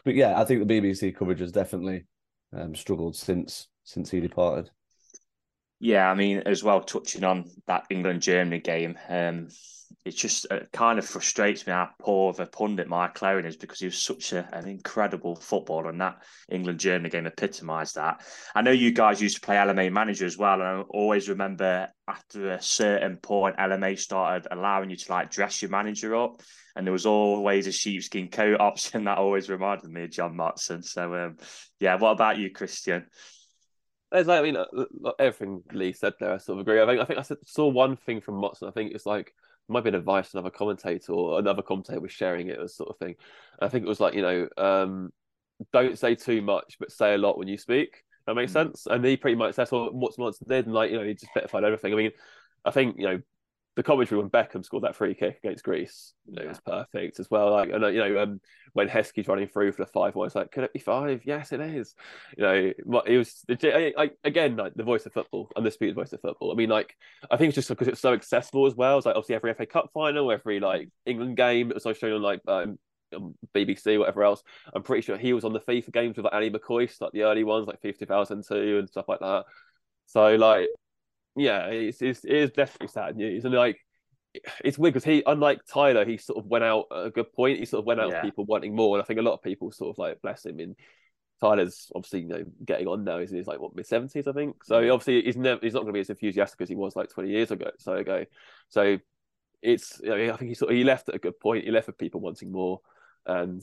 [0.03, 2.05] but yeah, I think the BBC coverage has definitely
[2.53, 4.69] um, struggled since since he departed.
[5.83, 9.47] Yeah, I mean, as well, touching on that England Germany game, um,
[10.05, 13.57] it just uh, kind of frustrates me how poor of a pundit Michael Owen is
[13.57, 16.21] because he was such a, an incredible footballer, and that
[16.51, 18.21] England Germany game epitomised that.
[18.53, 21.89] I know you guys used to play LMA manager as well, and I always remember
[22.07, 26.43] after a certain point, LMA started allowing you to like dress your manager up,
[26.75, 30.85] and there was always a sheepskin coat option that always reminded me of John Motson.
[30.85, 31.37] So, um,
[31.79, 33.07] yeah, what about you, Christian?
[34.11, 36.81] There's like, I mean, uh, everything Lee said there, I sort of agree.
[36.81, 38.67] I think I think I saw one thing from Motson.
[38.67, 39.33] I think it's like
[39.67, 42.97] might be an advice another commentator or another commentator was sharing it, as sort of
[42.97, 43.15] thing.
[43.59, 45.13] And I think it was like, you know, um,
[45.71, 48.03] don't say too much, but say a lot when you speak.
[48.27, 48.69] That makes mm-hmm.
[48.69, 48.87] sense.
[48.87, 51.63] And he pretty much that's what Motson did, and like you know, he just petified
[51.63, 51.93] everything.
[51.93, 52.11] I mean,
[52.65, 53.21] I think you know
[53.75, 56.47] the commentary when Beckham scored that free kick against Greece, you know, yeah.
[56.47, 57.51] it was perfect as well.
[57.51, 58.41] Like, and you know, um,
[58.73, 61.21] when Heskey's running through for the five, one, it's like, could it be five?
[61.23, 61.95] Yes, it is.
[62.37, 66.19] You know, it was I, I, again like the voice of football, undisputed voice of
[66.19, 66.51] football.
[66.51, 66.95] I mean, like,
[67.29, 68.97] I think it's just because it's so accessible as well.
[68.97, 72.21] It's like obviously every FA Cup final, every like England game, it was shown on
[72.21, 72.77] like um,
[73.55, 74.43] BBC, whatever else.
[74.73, 77.23] I'm pretty sure he was on the FIFA games with like Ally McCoist, like the
[77.23, 79.45] early ones, like 50,002 and stuff like that.
[80.07, 80.67] So like
[81.35, 83.77] yeah, it's, it's it is definitely sad news, and like
[84.63, 87.59] it's weird because he, unlike Tyler, he sort of went out at a good point.
[87.59, 88.21] He sort of went out yeah.
[88.21, 90.59] people wanting more, and I think a lot of people sort of like bless him.
[90.59, 90.75] In
[91.39, 93.19] Tyler's obviously you know getting on now.
[93.19, 94.63] He's in his like what mid seventies, I think.
[94.63, 94.93] So mm.
[94.93, 97.31] obviously he's never he's not going to be as enthusiastic as he was like twenty
[97.31, 97.71] years ago.
[97.79, 98.25] So ago,
[98.69, 98.97] so
[99.61, 101.65] it's you know, I think he sort of he left at a good point.
[101.65, 102.81] He left with people wanting more,
[103.25, 103.61] and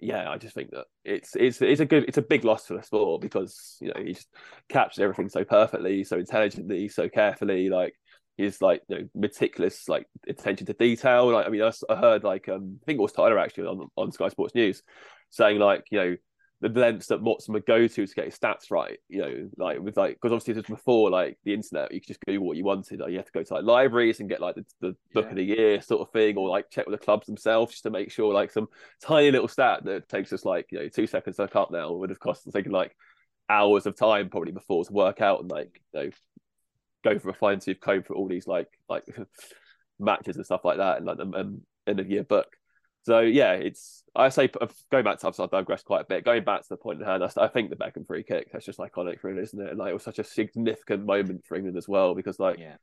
[0.00, 2.74] yeah, I just think that it's it's it's a good it's a big loss for
[2.76, 4.28] the sport because you know he just
[4.68, 7.68] captured everything so perfectly, so intelligently, so carefully.
[7.68, 7.94] Like
[8.36, 11.32] he's like you know, meticulous, like attention to detail.
[11.32, 13.88] Like I mean, I, I heard like um, I think it was Tyler actually on
[13.96, 14.82] on Sky Sports News
[15.30, 16.16] saying like you know
[16.60, 18.98] the lengths that Motson would go to to get his stats right.
[19.08, 22.08] You know, like with like because obviously this was before like the internet, you could
[22.08, 23.00] just Google what you wanted.
[23.00, 25.30] Like, you had to go to like libraries and get like the, the book yeah.
[25.30, 27.90] of the year sort of thing, or like check with the clubs themselves just to
[27.90, 28.68] make sure like some
[29.02, 31.92] tiny little stat that takes us like you know two seconds to look up now
[31.92, 32.96] would have cost us taken like
[33.48, 36.10] hours of time probably before to work out and like you know
[37.04, 39.04] go for a fine tooth comb for all these like like
[39.98, 42.48] matches and stuff like that and like the um, end of year book.
[43.06, 44.50] So yeah, it's I say
[44.90, 46.24] going back to I've digressed quite a bit.
[46.24, 48.66] Going back to the point in hand, I, I think the Beckham free kick that's
[48.66, 49.70] just iconic, really, isn't it?
[49.70, 52.74] And like it was such a significant moment for England as well because like yeah,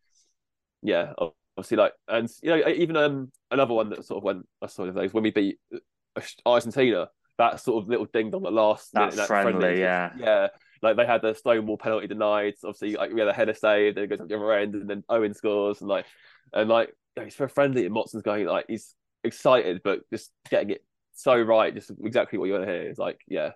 [0.81, 1.11] yeah,
[1.57, 4.87] obviously like and you know even um another one that sort of went a sort
[4.87, 8.93] of those when we beat uh, Argentina, that sort of little ding on the last
[8.93, 10.47] that, that friendly, friendly, yeah, yeah.
[10.81, 12.53] Like they had the Stonewall penalty denied.
[12.63, 14.89] Obviously, like we had a header save, then it goes up the other end, and
[14.89, 16.05] then Owen scores, and like
[16.53, 20.83] and like he's very friendly, and Motson's going like he's excited, but just getting it
[21.13, 22.81] so right, just exactly what you want to hear.
[22.83, 23.51] It's like, yeah.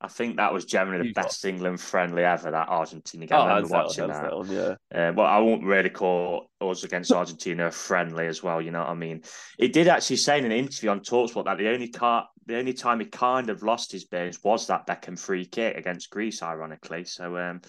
[0.00, 2.52] I think that was generally the best England friendly ever.
[2.52, 3.36] That Argentina game.
[3.36, 4.22] Oh, I remember watching that.
[4.22, 4.74] that one, yeah.
[4.94, 8.62] Uh, well, I won't really call us against Argentina friendly as well.
[8.62, 9.22] You know what I mean?
[9.58, 12.74] It did actually say in an interview on Talksport that the only car, the only
[12.74, 17.04] time he kind of lost his bearings was that Beckham free kick against Greece, ironically.
[17.04, 17.60] So, um,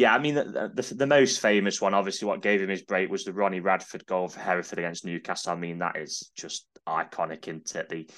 [0.00, 3.10] yeah, I mean, the, the, the, most famous one, obviously, what gave him his break
[3.10, 5.52] was the Ronnie Radford goal for Hereford against Newcastle.
[5.52, 7.90] I mean, that is just iconic, isn't it?
[7.90, 8.08] The,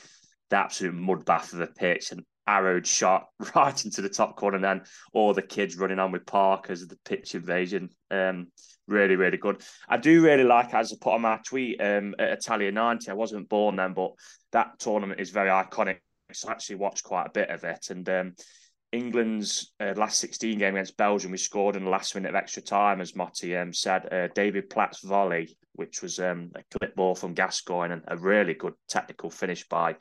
[0.50, 3.26] the absolute mud bath of the pitch and arrowed shot
[3.56, 6.96] right into the top corner, and then all the kids running on with Parkers, the
[7.04, 7.88] pitch invasion.
[8.12, 8.52] Um,
[8.86, 9.60] really, really good.
[9.88, 13.14] I do really like, as I put on my tweet um, at Italia 90, I
[13.14, 14.12] wasn't born then, but
[14.52, 15.96] that tournament is very iconic.
[16.32, 17.88] So I actually watched quite a bit of it.
[17.90, 18.34] And um,
[18.92, 22.62] England's uh, last 16 game against Belgium, we scored in the last minute of extra
[22.62, 24.12] time, as Motty um, said.
[24.12, 28.52] Uh, David Platt's volley, which was um, a clip ball from Gascoigne, and a really
[28.52, 29.96] good technical finish by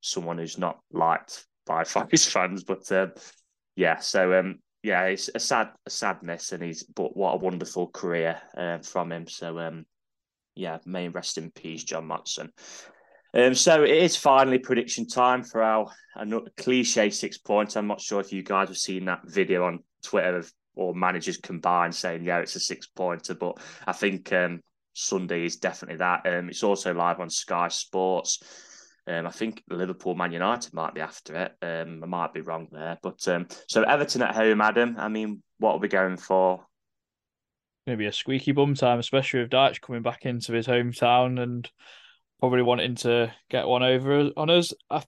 [0.00, 2.64] someone who's not liked by Forest fans.
[2.64, 3.12] But um,
[3.76, 7.88] yeah, so um, yeah, it's a sad, a sadness, and he's but what a wonderful
[7.88, 9.26] career uh, from him.
[9.26, 9.86] So um,
[10.54, 12.50] yeah, may rest in peace, John Motson.
[13.34, 15.90] Um, so it is finally prediction time for our
[16.56, 17.76] cliche six points.
[17.76, 21.36] I'm not sure if you guys have seen that video on Twitter of or managers
[21.36, 24.60] combined saying, yeah, it's a six pointer, but I think um,
[24.92, 26.26] Sunday is definitely that.
[26.26, 28.42] Um, it's also live on Sky Sports.
[29.06, 31.52] Um, I think Liverpool Man United might be after it.
[31.62, 32.98] Um, I might be wrong there.
[33.02, 34.96] But um, so Everton at home, Adam.
[34.98, 36.64] I mean, what are we going for?
[37.86, 41.70] Maybe a squeaky bum time, especially with Dyche coming back into his hometown and
[42.40, 44.72] probably wanting to get one over on us.
[44.90, 45.02] I,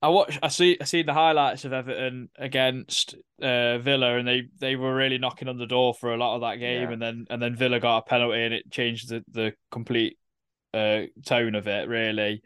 [0.00, 4.42] I watch, I see, I see the highlights of Everton against uh, Villa, and they
[4.58, 6.92] they were really knocking on the door for a lot of that game, yeah.
[6.92, 10.18] and then and then Villa got a penalty, and it changed the the complete
[10.74, 11.88] uh, tone of it.
[11.88, 12.42] Really,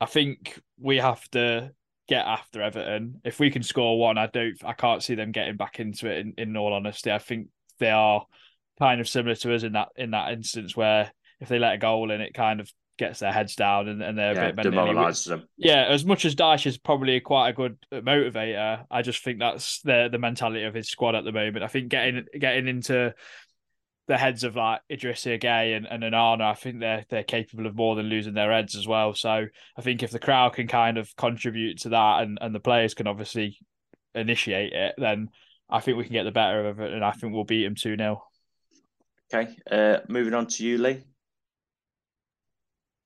[0.00, 1.70] I think we have to
[2.08, 3.20] get after Everton.
[3.24, 6.18] If we can score one, I don't, I can't see them getting back into it.
[6.18, 8.24] In, in all honesty, I think they are
[8.78, 11.78] kind of similar to us in that in that instance where if they let a
[11.78, 14.62] goal in, it kind of gets their heads down and, and they're yeah, a bit
[14.62, 15.48] demoralises them.
[15.56, 19.80] Yeah, as much as Dyche is probably quite a good motivator, I just think that's
[19.82, 21.64] the the mentality of his squad at the moment.
[21.64, 23.14] I think getting getting into
[24.08, 27.76] the heads of like Idrissa Gueye and, and Onana, I think they're they're capable of
[27.76, 29.14] more than losing their heads as well.
[29.14, 29.46] So
[29.76, 32.94] I think if the crowd can kind of contribute to that and, and the players
[32.94, 33.58] can obviously
[34.14, 35.28] initiate it, then
[35.70, 37.74] I think we can get the better of it and I think we'll beat them
[37.74, 38.22] 2 0.
[39.32, 39.54] Okay.
[39.70, 41.04] Uh, moving on to you, Lee.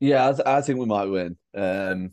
[0.03, 1.37] Yeah, I, th- I think we might win.
[1.55, 2.11] Um,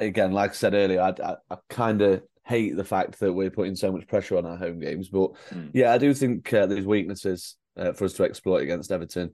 [0.00, 3.52] again, like I said earlier, I, I, I kind of hate the fact that we're
[3.52, 5.10] putting so much pressure on our home games.
[5.10, 5.70] But mm.
[5.72, 9.30] yeah, I do think uh, there's weaknesses uh, for us to exploit against Everton.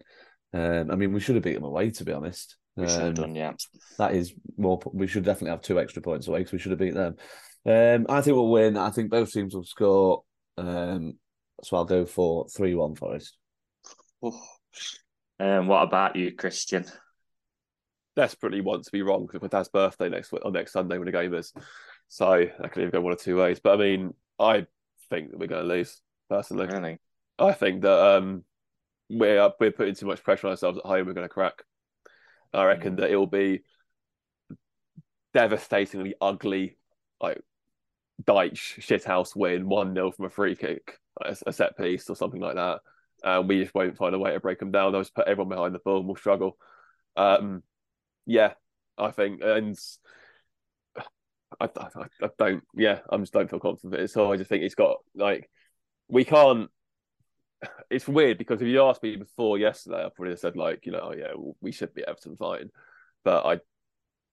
[0.53, 2.59] Um, I mean, we should have beat them away, to be honest.
[2.77, 3.55] We should have um, done, yeah.
[3.97, 4.79] That is more.
[4.93, 7.17] We should definitely have two extra points away because we should have beat them.
[7.65, 8.77] Um, I think we'll win.
[8.77, 10.23] I think both teams will score.
[10.59, 11.15] Um,
[11.63, 13.39] so I'll go for three-one Forest.
[15.41, 16.85] Um, what about you, Christian?
[18.17, 21.13] Desperately want to be wrong because my dad's birthday next on next Sunday when the
[21.13, 21.53] game is.
[22.09, 23.61] So I can either go one or two ways.
[23.61, 24.67] But I mean, I
[25.11, 26.67] think that we're going to lose personally.
[26.67, 26.99] Really?
[27.39, 28.45] I think that um,
[29.11, 31.07] we're we're putting too much pressure on ourselves at home.
[31.07, 31.63] We're going to crack.
[32.53, 33.01] I reckon mm.
[33.01, 33.63] that it will be
[35.35, 36.79] devastatingly ugly,
[37.21, 37.41] like
[38.25, 42.41] Dyche shithouse win one 0 from a free kick, a, a set piece or something
[42.41, 42.81] like that.
[43.23, 44.93] And we just won't find a way to break them down.
[44.93, 46.57] They'll just put everyone behind the ball and we'll struggle.
[47.17, 47.63] Um,
[48.27, 48.55] yeah,
[48.99, 49.77] I think, and
[51.61, 51.89] I, I,
[52.23, 52.65] I don't.
[52.75, 54.11] Yeah, I just don't feel confident.
[54.11, 55.49] So I just think it's got like
[56.09, 56.71] we can't.
[57.91, 61.01] It's weird because if you asked me before yesterday, I probably said like, you know,
[61.03, 62.71] oh yeah, we should be Everton fine,
[63.25, 63.61] but I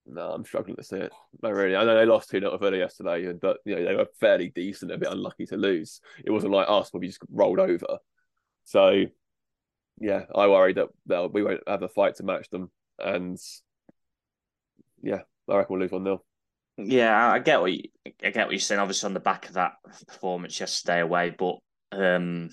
[0.06, 1.12] no, I'm struggling to see it.
[1.42, 1.76] No, really.
[1.76, 4.92] I know they lost 2 0 Villa yesterday, but you know, they were fairly decent,
[4.92, 6.00] a bit unlucky to lose.
[6.24, 7.98] It wasn't like us where we just rolled over.
[8.64, 9.04] So,
[10.00, 12.70] yeah, I worry that we won't have a fight to match them.
[12.98, 13.38] And
[15.04, 16.22] yeah, I reckon we'll lose one 0
[16.78, 18.80] Yeah, I get what you, I get what you're saying.
[18.80, 19.72] Obviously, on the back of that
[20.06, 21.56] performance yesterday away, but
[21.92, 22.50] um,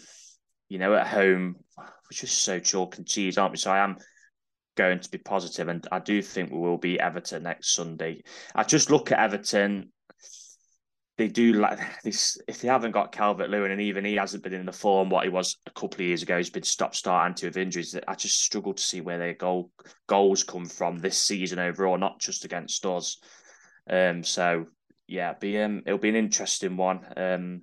[0.69, 3.57] you know, at home, we're just so chalk and cheese, aren't we?
[3.57, 3.97] So I am
[4.75, 8.21] going to be positive, and I do think we will be Everton next Sunday.
[8.53, 9.91] I just look at Everton
[11.21, 12.37] they do like this.
[12.47, 15.23] If they haven't got Calvert Lewin, and even he hasn't been in the form what
[15.23, 17.95] he was a couple of years ago, he's been stop start anti with injuries.
[18.07, 19.71] I just struggle to see where their goal
[20.07, 23.17] goals come from this season overall, not just against us.
[23.89, 24.67] Um, so
[25.07, 27.05] yeah, be um, it'll be an interesting one.
[27.15, 27.61] Um,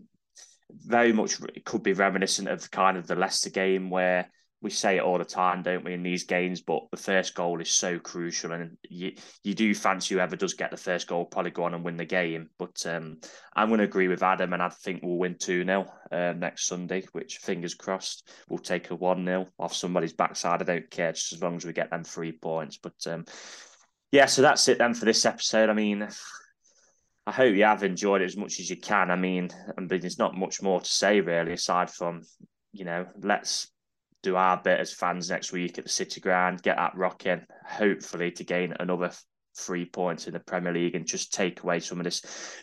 [0.70, 4.30] very much it could be reminiscent of kind of the Leicester game where
[4.60, 6.60] we say it all the time, don't we, in these games?
[6.60, 9.12] But the first goal is so crucial, and you
[9.44, 12.04] you do fancy whoever does get the first goal probably go on and win the
[12.04, 12.50] game.
[12.58, 13.18] But um,
[13.54, 16.66] I'm going to agree with Adam, and I think we'll win two 0 uh, next
[16.66, 17.04] Sunday.
[17.12, 20.60] Which fingers crossed, we'll take a one 0 off somebody's backside.
[20.60, 22.78] I don't care, just as long as we get them three points.
[22.78, 23.26] But um,
[24.10, 25.70] yeah, so that's it then for this episode.
[25.70, 26.08] I mean.
[27.26, 29.10] I hope you have enjoyed it as much as you can.
[29.10, 32.22] I mean, I mean, there's not much more to say really, aside from,
[32.72, 33.68] you know, let's
[34.22, 38.30] do our bit as fans next week at the City Ground, get that rocking, hopefully
[38.32, 39.12] to gain another
[39.56, 42.22] three points in the Premier League and just take away some of this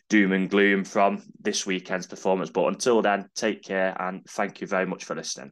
[0.10, 2.50] doom and gloom from this weekend's performance.
[2.50, 5.52] But until then, take care and thank you very much for listening.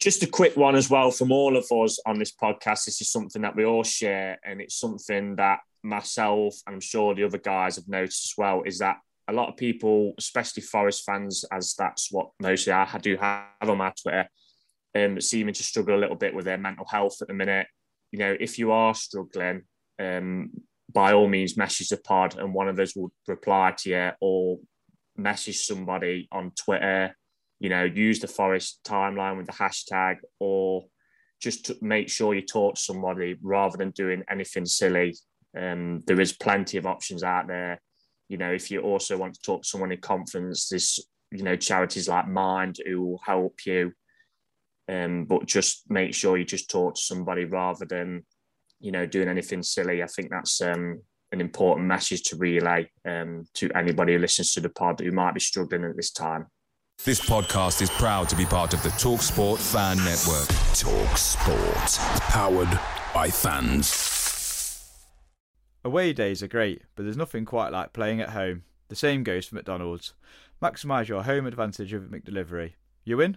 [0.00, 2.84] Just a quick one as well from all of us on this podcast.
[2.84, 7.14] This is something that we all share, and it's something that myself and I'm sure
[7.14, 8.96] the other guys have noticed as well is that
[9.28, 13.78] a lot of people, especially Forest fans, as that's what mostly I do have on
[13.78, 14.28] my Twitter,
[15.04, 17.66] um, seeming to struggle a little bit with their mental health at the minute.
[18.12, 19.62] You know, if you are struggling,
[19.98, 20.50] um,
[20.92, 24.58] by all means, message the pod, and one of us will reply to you or
[25.16, 27.14] message somebody on Twitter.
[27.58, 30.84] You know, use the Forest timeline with the hashtag, or
[31.40, 35.16] just make sure you talk to somebody rather than doing anything silly.
[35.58, 37.80] Um, there is plenty of options out there
[38.28, 41.56] you know, if you also want to talk to someone in confidence, there's, you know,
[41.56, 43.92] charities like Mind who will help you.
[44.88, 48.24] Um, but just make sure you just talk to somebody rather than,
[48.80, 50.02] you know, doing anything silly.
[50.02, 51.00] I think that's um,
[51.32, 55.34] an important message to relay um, to anybody who listens to the pod who might
[55.34, 56.46] be struggling at this time.
[57.04, 60.48] This podcast is proud to be part of the TalkSport Fan Network.
[60.72, 61.98] TalkSport,
[62.30, 62.80] powered
[63.12, 64.92] by fans.
[65.84, 68.64] Away days are great, but there's nothing quite like playing at home.
[68.88, 70.14] The same goes for McDonald's.
[70.62, 72.72] Maximise your home advantage with McDelivery.
[73.04, 73.36] You win?